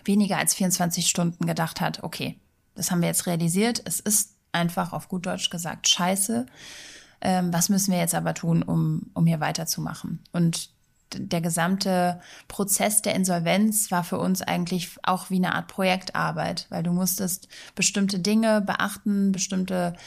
[0.06, 2.40] weniger als 24 Stunden gedacht hat, okay,
[2.76, 3.82] das haben wir jetzt realisiert.
[3.84, 6.46] Es ist einfach auf gut Deutsch gesagt scheiße.
[7.20, 10.24] Ähm, was müssen wir jetzt aber tun, um, um hier weiterzumachen?
[10.32, 10.70] Und
[11.14, 16.84] der gesamte Prozess der Insolvenz war für uns eigentlich auch wie eine Art Projektarbeit, weil
[16.84, 19.98] du musstest bestimmte Dinge beachten, bestimmte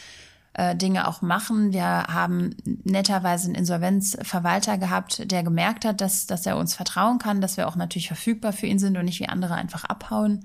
[0.74, 1.72] Dinge auch machen.
[1.72, 7.40] Wir haben netterweise einen Insolvenzverwalter gehabt, der gemerkt hat, dass, dass er uns vertrauen kann,
[7.40, 10.44] dass wir auch natürlich verfügbar für ihn sind und nicht wie andere einfach abhauen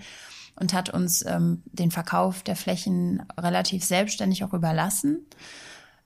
[0.55, 5.25] und hat uns ähm, den Verkauf der Flächen relativ selbstständig auch überlassen.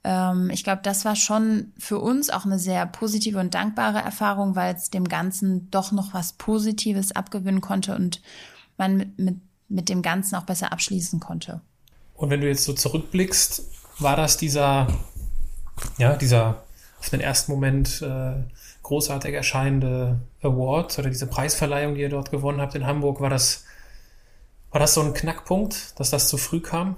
[0.04, 4.56] Ähm, ich glaube, das war schon für uns auch eine sehr positive und dankbare Erfahrung,
[4.56, 8.22] weil es dem Ganzen doch noch was Positives abgewinnen konnte und
[8.78, 9.36] man mit, mit,
[9.68, 11.62] mit dem Ganzen auch besser abschließen konnte.
[12.16, 13.64] Und wenn du jetzt so zurückblickst,
[14.00, 14.88] war das dieser,
[15.98, 16.64] ja, dieser
[17.00, 18.44] auf den ersten Moment äh,
[18.84, 23.66] großartig erscheinende Award oder diese Preisverleihung, die ihr dort gewonnen habt in Hamburg, war das,
[24.72, 26.98] war das so ein Knackpunkt, dass das zu früh kam?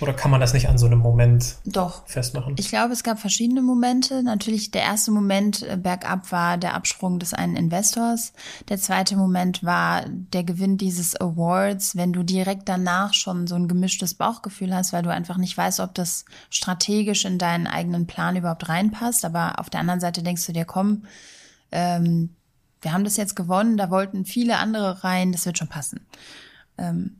[0.00, 2.06] Oder kann man das nicht an so einem Moment Doch.
[2.06, 2.54] festmachen?
[2.58, 4.22] Ich glaube, es gab verschiedene Momente.
[4.22, 8.32] Natürlich, der erste Moment äh, bergab war der Absprung des einen Investors.
[8.68, 13.68] Der zweite Moment war der Gewinn dieses Awards, wenn du direkt danach schon so ein
[13.68, 18.36] gemischtes Bauchgefühl hast, weil du einfach nicht weißt, ob das strategisch in deinen eigenen Plan
[18.36, 19.24] überhaupt reinpasst.
[19.24, 21.04] Aber auf der anderen Seite denkst du dir, komm,
[21.72, 22.30] ähm,
[22.82, 26.00] wir haben das jetzt gewonnen, da wollten viele andere rein, das wird schon passen.
[26.78, 27.16] Ähm,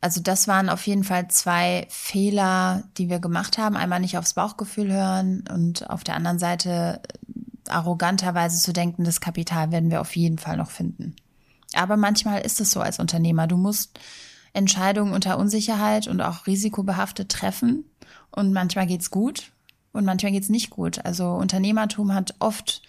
[0.00, 3.76] also das waren auf jeden Fall zwei Fehler, die wir gemacht haben.
[3.76, 7.00] Einmal nicht aufs Bauchgefühl hören und auf der anderen Seite
[7.68, 11.16] arroganterweise zu denken, das Kapital werden wir auf jeden Fall noch finden.
[11.74, 13.46] Aber manchmal ist es so als Unternehmer.
[13.46, 13.98] Du musst
[14.52, 17.84] Entscheidungen unter Unsicherheit und auch risikobehaftet treffen.
[18.30, 19.50] Und manchmal geht's gut
[19.92, 21.04] und manchmal geht's nicht gut.
[21.04, 22.82] Also Unternehmertum hat oft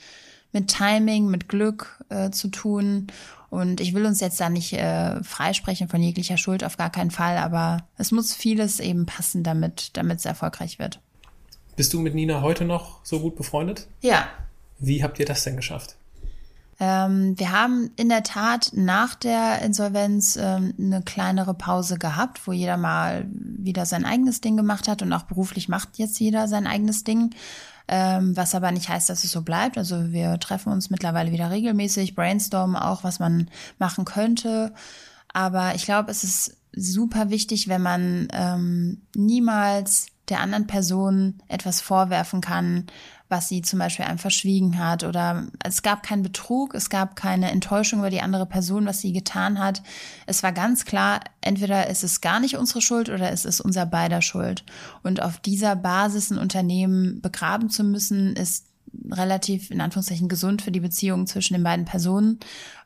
[0.51, 3.08] mit Timing, mit Glück äh, zu tun.
[3.50, 7.12] Und ich will uns jetzt da nicht äh, freisprechen von jeglicher Schuld, auf gar keinen
[7.12, 11.00] Fall, aber es muss vieles eben passen, damit, damit es erfolgreich wird.
[11.76, 13.88] Bist du mit Nina heute noch so gut befreundet?
[14.02, 14.28] Ja.
[14.80, 15.95] Wie habt ihr das denn geschafft?
[16.80, 22.51] Ähm, wir haben in der Tat nach der Insolvenz ähm, eine kleinere Pause gehabt, wo
[22.51, 26.67] jeder mal wieder sein eigenes Ding gemacht hat und auch beruflich macht jetzt jeder sein
[26.67, 27.34] eigenes Ding
[27.88, 29.78] ähm, was aber nicht heißt, dass es so bleibt.
[29.78, 33.49] Also wir treffen uns mittlerweile wieder regelmäßig, brainstormen auch, was man
[33.80, 34.73] machen könnte.
[35.34, 41.80] Aber ich glaube, es ist super wichtig, wenn man ähm, niemals der anderen Person etwas
[41.80, 42.88] vorwerfen kann,
[43.30, 47.51] was sie zum Beispiel einem verschwiegen hat oder es gab keinen Betrug, es gab keine
[47.51, 49.84] Enttäuschung über die andere Person, was sie getan hat.
[50.25, 53.86] Es war ganz klar, entweder ist es gar nicht unsere Schuld oder es ist unser
[53.86, 54.63] beider Schuld.
[55.03, 58.67] Und auf dieser Basis ein Unternehmen begraben zu müssen, ist
[59.11, 62.39] relativ in Anführungszeichen gesund für die Beziehung zwischen den beiden Personen,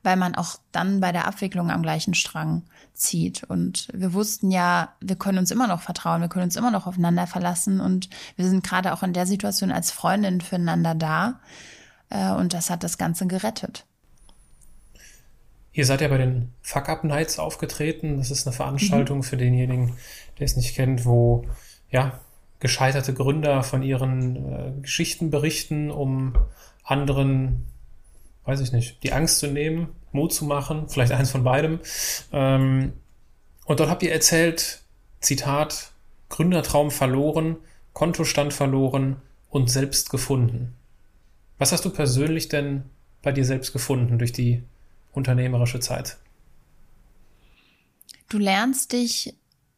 [0.04, 2.64] weil man auch dann bei der Abwicklung am gleichen Strang
[3.02, 3.44] zieht.
[3.44, 6.88] Und wir wussten ja, wir können uns immer noch vertrauen, wir können uns immer noch
[6.88, 11.40] aufeinander verlassen und wir sind gerade auch in der Situation als Freundin füreinander da.
[12.10, 13.86] Äh, und das hat das Ganze gerettet.
[15.74, 18.18] Ihr seid ja bei den Fuck-Up Nights aufgetreten.
[18.18, 19.24] Das ist eine Veranstaltung mhm.
[19.24, 19.94] für denjenigen,
[20.38, 21.46] der es nicht kennt, wo
[21.90, 22.20] ja
[22.60, 26.36] gescheiterte Gründer von ihren äh, Geschichten berichten, um
[26.84, 27.68] anderen,
[28.46, 31.80] weiß ich nicht, die Angst zu nehmen, Mut zu machen, vielleicht eins von beidem.
[32.32, 32.94] Ähm,
[33.66, 34.82] und dort habt ihr erzählt,
[35.20, 35.92] Zitat,
[36.30, 37.58] Gründertraum verloren,
[37.94, 39.18] Kontostand verloren
[39.50, 40.74] und selbst gefunden.
[41.58, 42.84] Was hast du persönlich denn
[43.22, 44.64] bei dir selbst gefunden durch die
[45.14, 46.18] unternehmerische Zeit?
[48.30, 49.36] Du lernst dich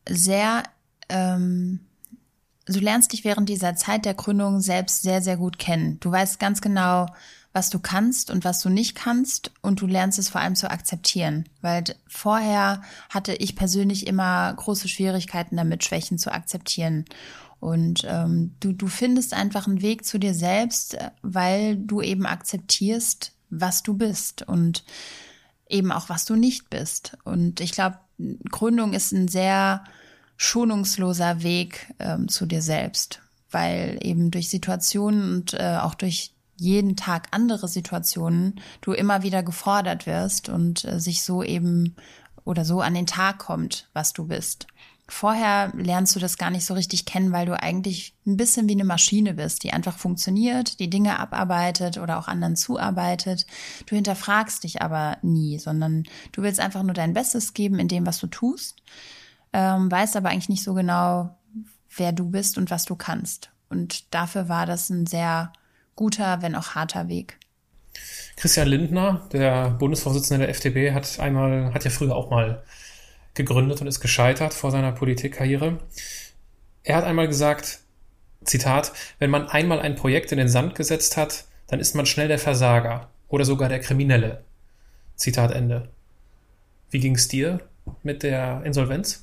[0.07, 0.63] sehr
[1.09, 1.79] ähm,
[2.65, 5.99] du lernst dich während dieser Zeit der Gründung selbst sehr, sehr gut kennen.
[5.99, 7.07] Du weißt ganz genau,
[7.53, 10.69] was du kannst und was du nicht kannst und du lernst es vor allem zu
[10.69, 17.05] akzeptieren, weil vorher hatte ich persönlich immer große Schwierigkeiten damit, Schwächen zu akzeptieren.
[17.59, 23.31] Und ähm, du, du findest einfach einen Weg zu dir selbst, weil du eben akzeptierst,
[23.51, 24.83] was du bist und
[25.69, 27.17] eben auch, was du nicht bist.
[27.23, 27.99] Und ich glaube,
[28.49, 29.83] Gründung ist ein sehr
[30.37, 36.95] schonungsloser Weg ähm, zu dir selbst, weil eben durch Situationen und äh, auch durch jeden
[36.95, 41.95] Tag andere Situationen du immer wieder gefordert wirst und äh, sich so eben
[42.45, 44.67] oder so an den Tag kommt, was du bist.
[45.09, 48.73] Vorher lernst du das gar nicht so richtig kennen, weil du eigentlich ein bisschen wie
[48.73, 53.45] eine Maschine bist, die einfach funktioniert, die Dinge abarbeitet oder auch anderen zuarbeitet.
[53.85, 58.05] Du hinterfragst dich aber nie, sondern du willst einfach nur dein Bestes geben in dem,
[58.05, 58.81] was du tust
[59.53, 61.37] ähm, weiß aber eigentlich nicht so genau,
[61.95, 63.51] wer du bist und was du kannst.
[63.69, 65.53] Und dafür war das ein sehr
[65.95, 67.37] guter, wenn auch harter Weg.
[68.35, 72.63] Christian Lindner, der Bundesvorsitzende der FDP, hat einmal, hat ja früher auch mal
[73.33, 75.79] gegründet und ist gescheitert vor seiner Politikkarriere.
[76.83, 77.79] Er hat einmal gesagt,
[78.43, 82.27] Zitat, wenn man einmal ein Projekt in den Sand gesetzt hat, dann ist man schnell
[82.27, 84.43] der Versager oder sogar der Kriminelle.
[85.15, 85.89] Zitat Ende.
[86.89, 87.61] Wie ging es dir
[88.03, 89.22] mit der Insolvenz?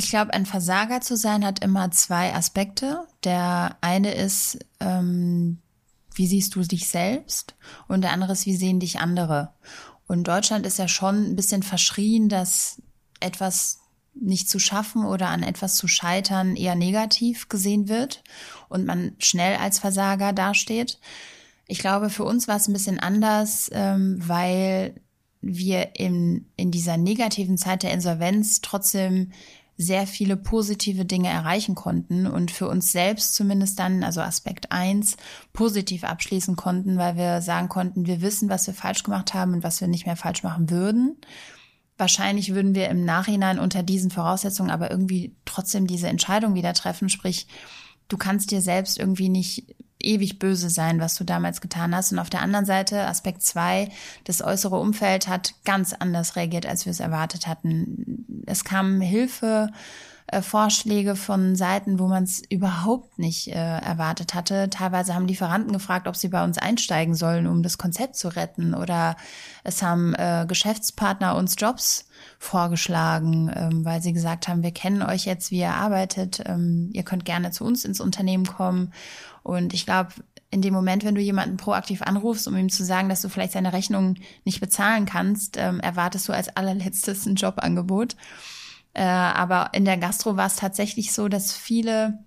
[0.00, 3.06] Ich glaube, ein Versager zu sein hat immer zwei Aspekte.
[3.22, 5.58] Der eine ist, ähm,
[6.14, 7.54] wie siehst du dich selbst?
[7.86, 9.52] Und der andere ist, wie sehen dich andere?
[10.06, 12.80] Und Deutschland ist ja schon ein bisschen verschrien, dass
[13.20, 13.80] etwas
[14.14, 18.24] nicht zu schaffen oder an etwas zu scheitern eher negativ gesehen wird
[18.70, 20.98] und man schnell als Versager dasteht.
[21.66, 24.94] Ich glaube, für uns war es ein bisschen anders, ähm, weil
[25.42, 29.32] wir in, in dieser negativen Zeit der Insolvenz trotzdem
[29.82, 35.16] sehr viele positive Dinge erreichen konnten und für uns selbst zumindest dann, also Aspekt eins
[35.54, 39.62] positiv abschließen konnten, weil wir sagen konnten, wir wissen, was wir falsch gemacht haben und
[39.62, 41.16] was wir nicht mehr falsch machen würden.
[41.96, 47.08] Wahrscheinlich würden wir im Nachhinein unter diesen Voraussetzungen aber irgendwie trotzdem diese Entscheidung wieder treffen.
[47.08, 47.46] Sprich,
[48.08, 52.12] du kannst dir selbst irgendwie nicht ewig böse sein, was du damals getan hast.
[52.12, 53.88] Und auf der anderen Seite, Aspekt zwei,
[54.24, 58.44] das äußere Umfeld hat ganz anders reagiert, als wir es erwartet hatten.
[58.46, 59.70] Es kam Hilfe,
[60.30, 64.70] äh, Vorschläge von Seiten, wo man es überhaupt nicht äh, erwartet hatte.
[64.70, 68.74] Teilweise haben Lieferanten gefragt, ob sie bei uns einsteigen sollen, um das Konzept zu retten.
[68.74, 69.16] Oder
[69.64, 72.06] es haben äh, Geschäftspartner uns Jobs
[72.38, 77.02] vorgeschlagen, ähm, weil sie gesagt haben, wir kennen euch jetzt, wie ihr arbeitet, ähm, ihr
[77.02, 78.92] könnt gerne zu uns ins Unternehmen kommen.
[79.42, 80.10] Und ich glaube,
[80.50, 83.52] in dem Moment, wenn du jemanden proaktiv anrufst, um ihm zu sagen, dass du vielleicht
[83.52, 88.16] seine Rechnung nicht bezahlen kannst, ähm, erwartest du als allerletztes ein Jobangebot.
[88.92, 92.18] Äh, aber in der Gastro war es tatsächlich so, dass viele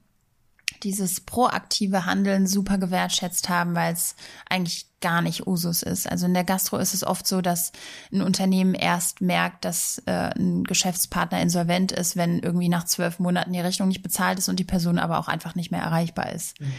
[0.83, 4.15] dieses proaktive Handeln super gewertschätzt haben, weil es
[4.49, 6.09] eigentlich gar nicht Usus ist.
[6.09, 7.71] Also in der Gastro ist es oft so, dass
[8.11, 13.53] ein Unternehmen erst merkt, dass äh, ein Geschäftspartner insolvent ist, wenn irgendwie nach zwölf Monaten
[13.53, 16.59] die Rechnung nicht bezahlt ist und die Person aber auch einfach nicht mehr erreichbar ist.
[16.61, 16.73] Mhm.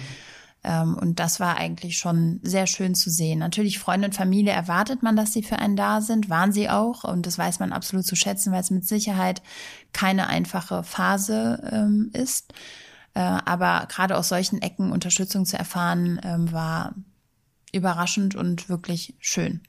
[0.65, 3.39] Ähm, und das war eigentlich schon sehr schön zu sehen.
[3.39, 7.05] Natürlich Freunde und Familie erwartet man, dass sie für einen da sind, waren sie auch.
[7.05, 9.43] Und das weiß man absolut zu schätzen, weil es mit Sicherheit
[9.93, 12.55] keine einfache Phase ähm, ist.
[13.15, 16.95] Äh, aber gerade aus solchen Ecken Unterstützung zu erfahren, ähm, war
[17.73, 19.61] überraschend und wirklich schön.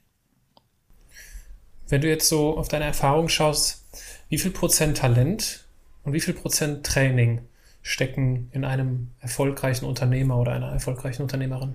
[1.88, 3.84] Wenn du jetzt so auf deine Erfahrung schaust,
[4.28, 5.64] wie viel Prozent Talent
[6.02, 7.40] und wie viel Prozent Training
[7.82, 11.74] stecken in einem erfolgreichen Unternehmer oder einer erfolgreichen Unternehmerin?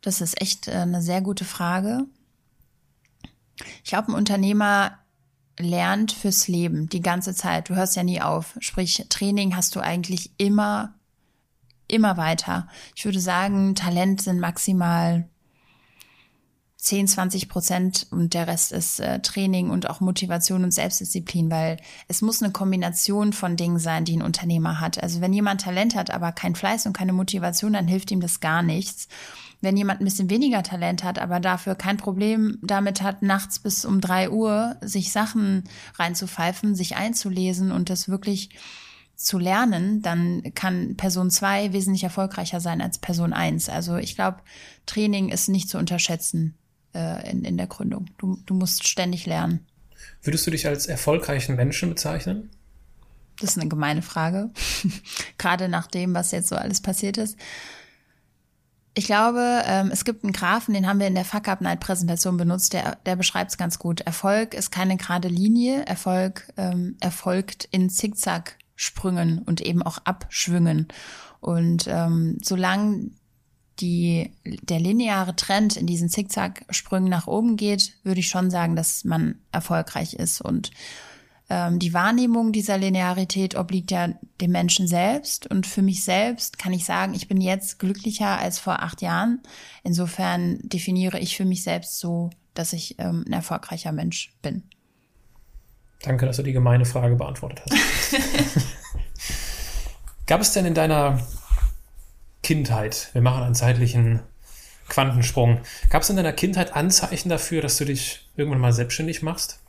[0.00, 2.06] Das ist echt äh, eine sehr gute Frage.
[3.84, 4.98] Ich glaube, ein Unternehmer
[5.58, 7.68] lernt fürs Leben die ganze Zeit.
[7.68, 8.56] Du hörst ja nie auf.
[8.60, 10.94] Sprich, Training hast du eigentlich immer,
[11.88, 12.68] immer weiter.
[12.94, 15.28] Ich würde sagen, Talent sind maximal
[16.76, 21.78] 10, 20 Prozent und der Rest ist äh, Training und auch Motivation und Selbstdisziplin, weil
[22.06, 25.02] es muss eine Kombination von Dingen sein, die ein Unternehmer hat.
[25.02, 28.38] Also wenn jemand Talent hat, aber kein Fleiß und keine Motivation, dann hilft ihm das
[28.38, 29.08] gar nichts.
[29.60, 33.84] Wenn jemand ein bisschen weniger Talent hat, aber dafür kein Problem damit hat, nachts bis
[33.84, 38.50] um drei Uhr sich Sachen reinzupfeifen, sich einzulesen und das wirklich
[39.16, 43.68] zu lernen, dann kann Person zwei wesentlich erfolgreicher sein als Person eins.
[43.68, 44.38] Also ich glaube,
[44.86, 46.56] Training ist nicht zu unterschätzen
[46.94, 48.06] äh, in, in der Gründung.
[48.18, 49.66] Du, du musst ständig lernen.
[50.22, 52.50] Würdest du dich als erfolgreichen Menschen bezeichnen?
[53.40, 54.50] Das ist eine gemeine Frage.
[55.38, 57.36] Gerade nach dem, was jetzt so alles passiert ist.
[58.98, 61.78] Ich glaube, ähm, es gibt einen Graphen, den haben wir in der Fuck Up Night
[61.78, 64.00] Präsentation benutzt, der, der beschreibt es ganz gut.
[64.00, 65.86] Erfolg ist keine gerade Linie.
[65.86, 70.88] Erfolg ähm, erfolgt in Zickzack-Sprüngen und eben auch Abschwüngen.
[71.38, 73.10] Und ähm, solange
[73.78, 79.04] die, der lineare Trend in diesen Zickzack-Sprüngen nach oben geht, würde ich schon sagen, dass
[79.04, 80.40] man erfolgreich ist.
[80.40, 80.72] Und
[81.50, 85.46] ähm, die Wahrnehmung dieser Linearität obliegt ja dem Menschen selbst.
[85.46, 89.40] Und für mich selbst kann ich sagen, ich bin jetzt glücklicher als vor acht Jahren.
[89.82, 94.62] Insofern definiere ich für mich selbst so, dass ich ähm, ein erfolgreicher Mensch bin.
[96.02, 98.16] Danke, dass du die gemeine Frage beantwortet hast.
[100.26, 101.20] Gab es denn in deiner
[102.42, 104.20] Kindheit, wir machen einen zeitlichen
[104.88, 109.60] Quantensprung, gab es in deiner Kindheit Anzeichen dafür, dass du dich irgendwann mal selbstständig machst?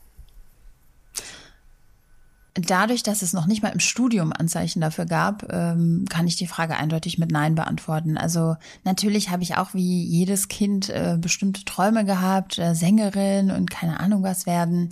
[2.55, 6.47] Dadurch, dass es noch nicht mal im Studium Anzeichen dafür gab, ähm, kann ich die
[6.47, 8.17] Frage eindeutig mit Nein beantworten.
[8.17, 13.69] Also natürlich habe ich auch wie jedes Kind äh, bestimmte Träume gehabt, äh, Sängerin und
[13.69, 14.89] keine Ahnung was werden.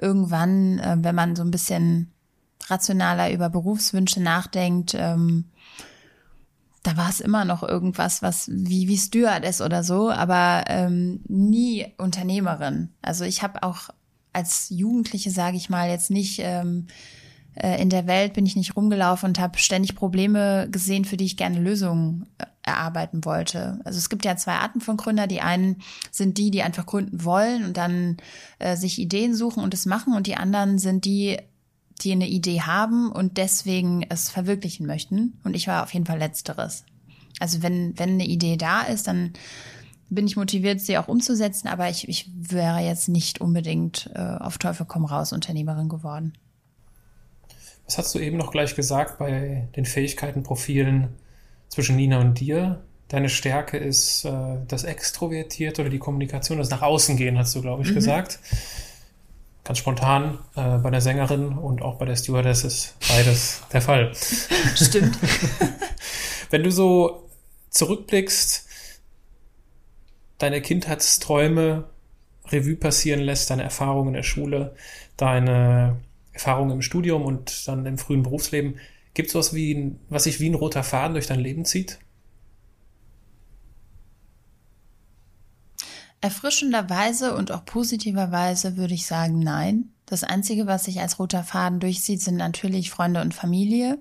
[0.00, 2.10] Irgendwann, äh, wenn man so ein bisschen
[2.68, 5.44] rationaler über Berufswünsche nachdenkt, ähm,
[6.84, 11.20] da war es immer noch irgendwas, was wie wie Steward ist oder so, aber ähm,
[11.28, 12.90] nie Unternehmerin.
[13.02, 13.88] Also ich habe auch
[14.34, 16.86] als Jugendliche, sage ich mal, jetzt nicht ähm,
[17.54, 21.24] äh, in der Welt bin ich nicht rumgelaufen und habe ständig Probleme gesehen, für die
[21.24, 23.80] ich gerne Lösungen äh, erarbeiten wollte.
[23.84, 25.26] Also es gibt ja zwei Arten von Gründer.
[25.26, 28.16] Die einen sind die, die einfach gründen wollen und dann
[28.58, 30.14] äh, sich Ideen suchen und es machen.
[30.14, 31.38] Und die anderen sind die,
[32.00, 35.38] die eine Idee haben und deswegen es verwirklichen möchten.
[35.44, 36.84] Und ich war auf jeden Fall letzteres.
[37.38, 39.32] Also wenn, wenn eine Idee da ist, dann
[40.10, 44.58] bin ich motiviert, sie auch umzusetzen, aber ich, ich wäre jetzt nicht unbedingt äh, auf
[44.58, 46.34] Teufel komm raus Unternehmerin geworden.
[47.86, 51.08] Was hast du eben noch gleich gesagt bei den Fähigkeitenprofilen
[51.68, 52.82] zwischen Nina und dir?
[53.08, 54.32] Deine Stärke ist äh,
[54.66, 57.94] das Extrovertiert oder die Kommunikation, das nach außen gehen, hast du, glaube ich, mhm.
[57.94, 58.38] gesagt.
[59.64, 64.12] Ganz spontan äh, bei der Sängerin und auch bei der Stewardess ist beides der Fall.
[64.74, 65.18] Stimmt.
[66.50, 67.28] Wenn du so
[67.70, 68.63] zurückblickst,
[70.38, 71.84] deine Kindheitsträume
[72.48, 74.74] Revue passieren lässt, deine Erfahrungen in der Schule,
[75.16, 75.96] deine
[76.32, 78.78] Erfahrungen im Studium und dann im frühen Berufsleben,
[79.14, 81.98] gibt es was, wie was sich wie ein roter Faden durch dein Leben zieht?
[86.20, 89.90] Erfrischenderweise und auch positiverweise würde ich sagen, nein.
[90.06, 93.98] Das Einzige, was sich als roter Faden durchzieht, sind natürlich Freunde und Familie.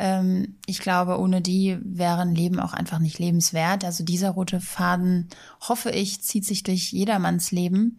[0.00, 3.84] Ähm, ich glaube, ohne die wäre ein Leben auch einfach nicht lebenswert.
[3.84, 5.28] Also dieser rote Faden,
[5.60, 7.98] hoffe ich, zieht sich durch jedermanns Leben.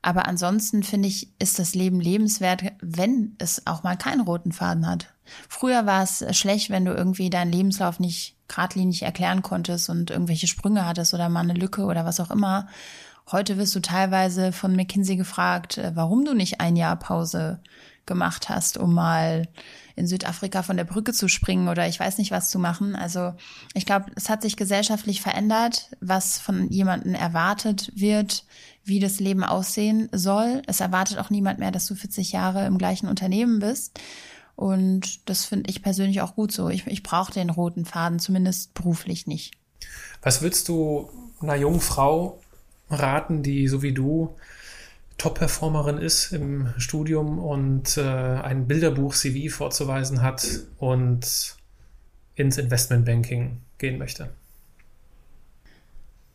[0.00, 4.86] Aber ansonsten finde ich, ist das Leben lebenswert, wenn es auch mal keinen roten Faden
[4.86, 5.12] hat.
[5.48, 10.46] Früher war es schlecht, wenn du irgendwie deinen Lebenslauf nicht geradlinig erklären konntest und irgendwelche
[10.46, 12.66] Sprünge hattest oder mal eine Lücke oder was auch immer.
[13.30, 17.60] Heute wirst du teilweise von McKinsey gefragt, äh, warum du nicht ein Jahr Pause
[18.06, 19.48] gemacht hast, um mal
[19.96, 22.94] in Südafrika von der Brücke zu springen oder ich weiß nicht was zu machen.
[22.94, 23.32] Also
[23.74, 28.44] ich glaube, es hat sich gesellschaftlich verändert, was von jemandem erwartet wird,
[28.84, 30.62] wie das Leben aussehen soll.
[30.66, 33.98] Es erwartet auch niemand mehr, dass du 40 Jahre im gleichen Unternehmen bist.
[34.54, 36.68] Und das finde ich persönlich auch gut so.
[36.68, 39.54] Ich, ich brauche den roten Faden, zumindest beruflich nicht.
[40.22, 42.40] Was würdest du einer jungen Frau
[42.90, 44.34] raten, die so wie du
[45.18, 50.46] Top-Performerin ist im Studium und äh, ein Bilderbuch-CV vorzuweisen hat
[50.78, 51.56] und
[52.34, 54.30] ins Investmentbanking gehen möchte?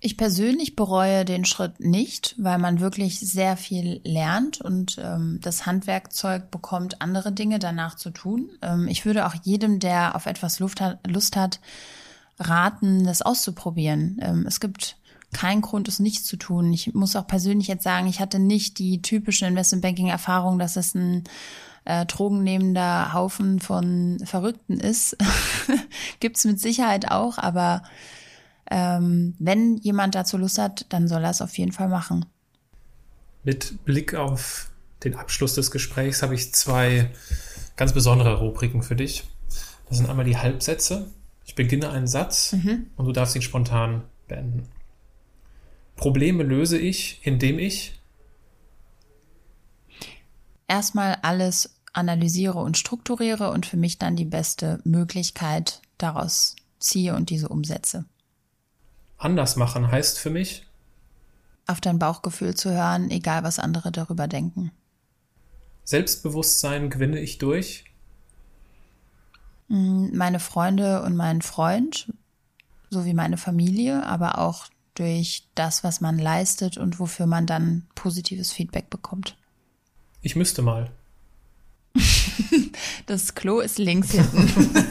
[0.04, 5.68] Ich persönlich bereue den Schritt nicht, weil man wirklich sehr viel lernt und ähm, das
[5.68, 8.50] Handwerkzeug bekommt, andere Dinge danach zu tun.
[8.64, 11.60] Ähm, ich würde auch jedem, der auf etwas Lust hat, Lust hat
[12.40, 14.18] raten, das auszuprobieren.
[14.24, 14.98] Ähm, es gibt
[15.34, 16.72] keinen Grund, es nicht zu tun.
[16.74, 21.24] Ich muss auch persönlich jetzt sagen, ich hatte nicht die typische Investmentbanking-Erfahrung, dass es ein
[21.86, 25.18] äh, drogennehmender Haufen von Verrückten ist.
[26.20, 27.84] Gibt's mit Sicherheit auch, aber
[28.70, 32.26] ähm, wenn jemand dazu Lust hat, dann soll er es auf jeden Fall machen.
[33.44, 34.70] Mit Blick auf
[35.04, 37.12] den Abschluss des Gesprächs habe ich zwei
[37.76, 39.24] ganz besondere Rubriken für dich.
[39.90, 41.08] Das sind einmal die Halbsätze.
[41.46, 42.88] Ich beginne einen Satz mhm.
[42.96, 44.68] und du darfst ihn spontan beenden.
[46.02, 47.94] Probleme löse ich, indem ich
[50.68, 57.30] erstmal alles analysiere und strukturiere und für mich dann die beste Möglichkeit daraus ziehe und
[57.30, 58.06] diese umsetze
[59.24, 60.66] anders machen heißt für mich?
[61.68, 64.72] Auf dein Bauchgefühl zu hören, egal was andere darüber denken.
[65.84, 67.86] Selbstbewusstsein gewinne ich durch?
[69.68, 72.12] Mm, meine Freunde und meinen Freund,
[72.90, 74.68] sowie meine Familie, aber auch
[75.02, 79.36] durch das, was man leistet und wofür man dann positives Feedback bekommt.
[80.22, 80.92] Ich müsste mal.
[83.08, 84.86] das Klo ist links hinten.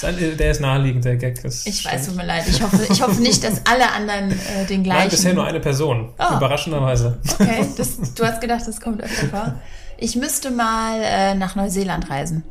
[0.38, 1.42] der ist naheliegend, der Gag.
[1.42, 2.44] Das ich weiß, tut mir leid.
[2.46, 5.00] Ich hoffe, ich hoffe nicht, dass alle anderen äh, den gleichen.
[5.00, 6.14] Nein, bisher nur eine Person.
[6.18, 6.36] Oh.
[6.36, 7.18] Überraschenderweise.
[7.40, 9.60] Okay, das, du hast gedacht, das kommt öfter vor.
[9.98, 12.44] Ich müsste mal äh, nach Neuseeland reisen.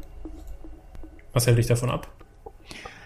[1.31, 2.09] Was hält dich davon ab?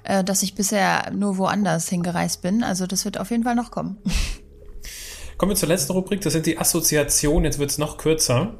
[0.05, 2.63] Äh, dass ich bisher nur woanders hingereist bin.
[2.63, 3.97] Also das wird auf jeden Fall noch kommen.
[5.37, 6.21] Kommen wir zur letzten Rubrik.
[6.21, 7.43] Das sind die Assoziationen.
[7.45, 8.53] Jetzt wird es noch kürzer.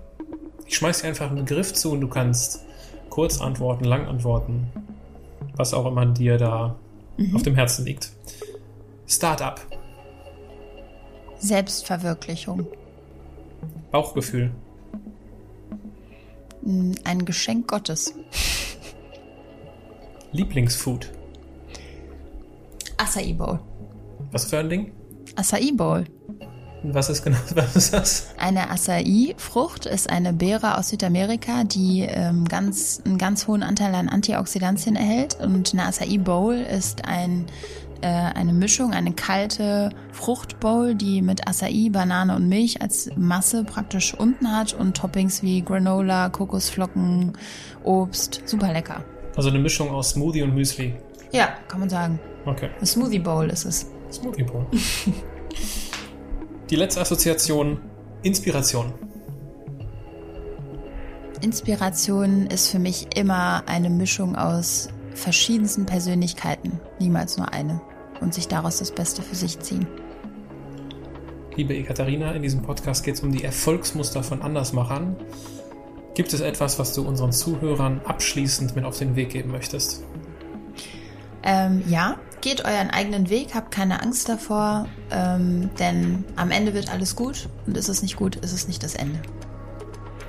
[0.66, 2.66] Ich schmeiß dir einfach einen Begriff zu und du kannst
[3.10, 4.68] kurz antworten, lang antworten
[5.58, 6.76] was auch immer dir da
[7.18, 7.36] mhm.
[7.36, 8.12] auf dem Herzen liegt.
[9.08, 9.60] Startup.
[11.40, 12.68] Selbstverwirklichung.
[13.92, 14.52] Bauchgefühl.
[16.62, 18.14] Mm, ein Geschenk Gottes.
[20.32, 21.12] Lieblingsfood.
[22.98, 23.60] Acai Bowl.
[24.32, 24.92] Was für ein Ding?
[25.36, 26.06] Acai Bowl.
[26.94, 28.28] Was ist genau, was ist das?
[28.38, 34.10] Eine Acai-Frucht ist eine Beere aus Südamerika, die ähm, ganz, einen ganz hohen Anteil an
[34.10, 35.38] Antioxidantien erhält.
[35.40, 37.48] Und eine Acai-Bowl ist ein,
[38.02, 44.14] äh, eine Mischung, eine kalte Fruchtbowl, die mit Acai, Banane und Milch als Masse praktisch
[44.14, 47.34] unten hat und Toppings wie Granola, Kokosflocken,
[47.84, 48.42] Obst.
[48.46, 49.04] Super lecker.
[49.36, 50.96] Also eine Mischung aus Smoothie und Müsli.
[51.32, 52.20] Ja, kann man sagen.
[52.46, 52.70] Okay.
[52.78, 53.88] Eine Smoothie Bowl ist es.
[54.12, 54.66] Smoothie Bowl.
[56.70, 57.80] Die letzte Assoziation,
[58.24, 58.94] Inspiration.
[61.42, 67.82] Inspiration ist für mich immer eine Mischung aus verschiedensten Persönlichkeiten, niemals nur eine,
[68.22, 69.88] und sich daraus das Beste für sich ziehen.
[71.56, 75.16] Liebe Ekaterina, in diesem Podcast geht es um die Erfolgsmuster von Andersmachern.
[76.16, 80.04] Gibt es etwas, was du unseren Zuhörern abschließend mit auf den Weg geben möchtest?
[81.44, 86.92] Ähm, ja, geht euren eigenen Weg, habt keine Angst davor, ähm, denn am Ende wird
[86.92, 89.20] alles gut und ist es nicht gut, ist es nicht das Ende.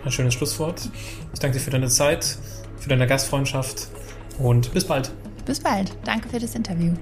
[0.05, 0.89] Ein schönes Schlusswort.
[1.33, 2.39] Ich danke dir für deine Zeit,
[2.79, 3.89] für deine Gastfreundschaft
[4.39, 5.11] und bis bald.
[5.45, 5.97] Bis bald.
[6.05, 6.95] Danke für das Interview.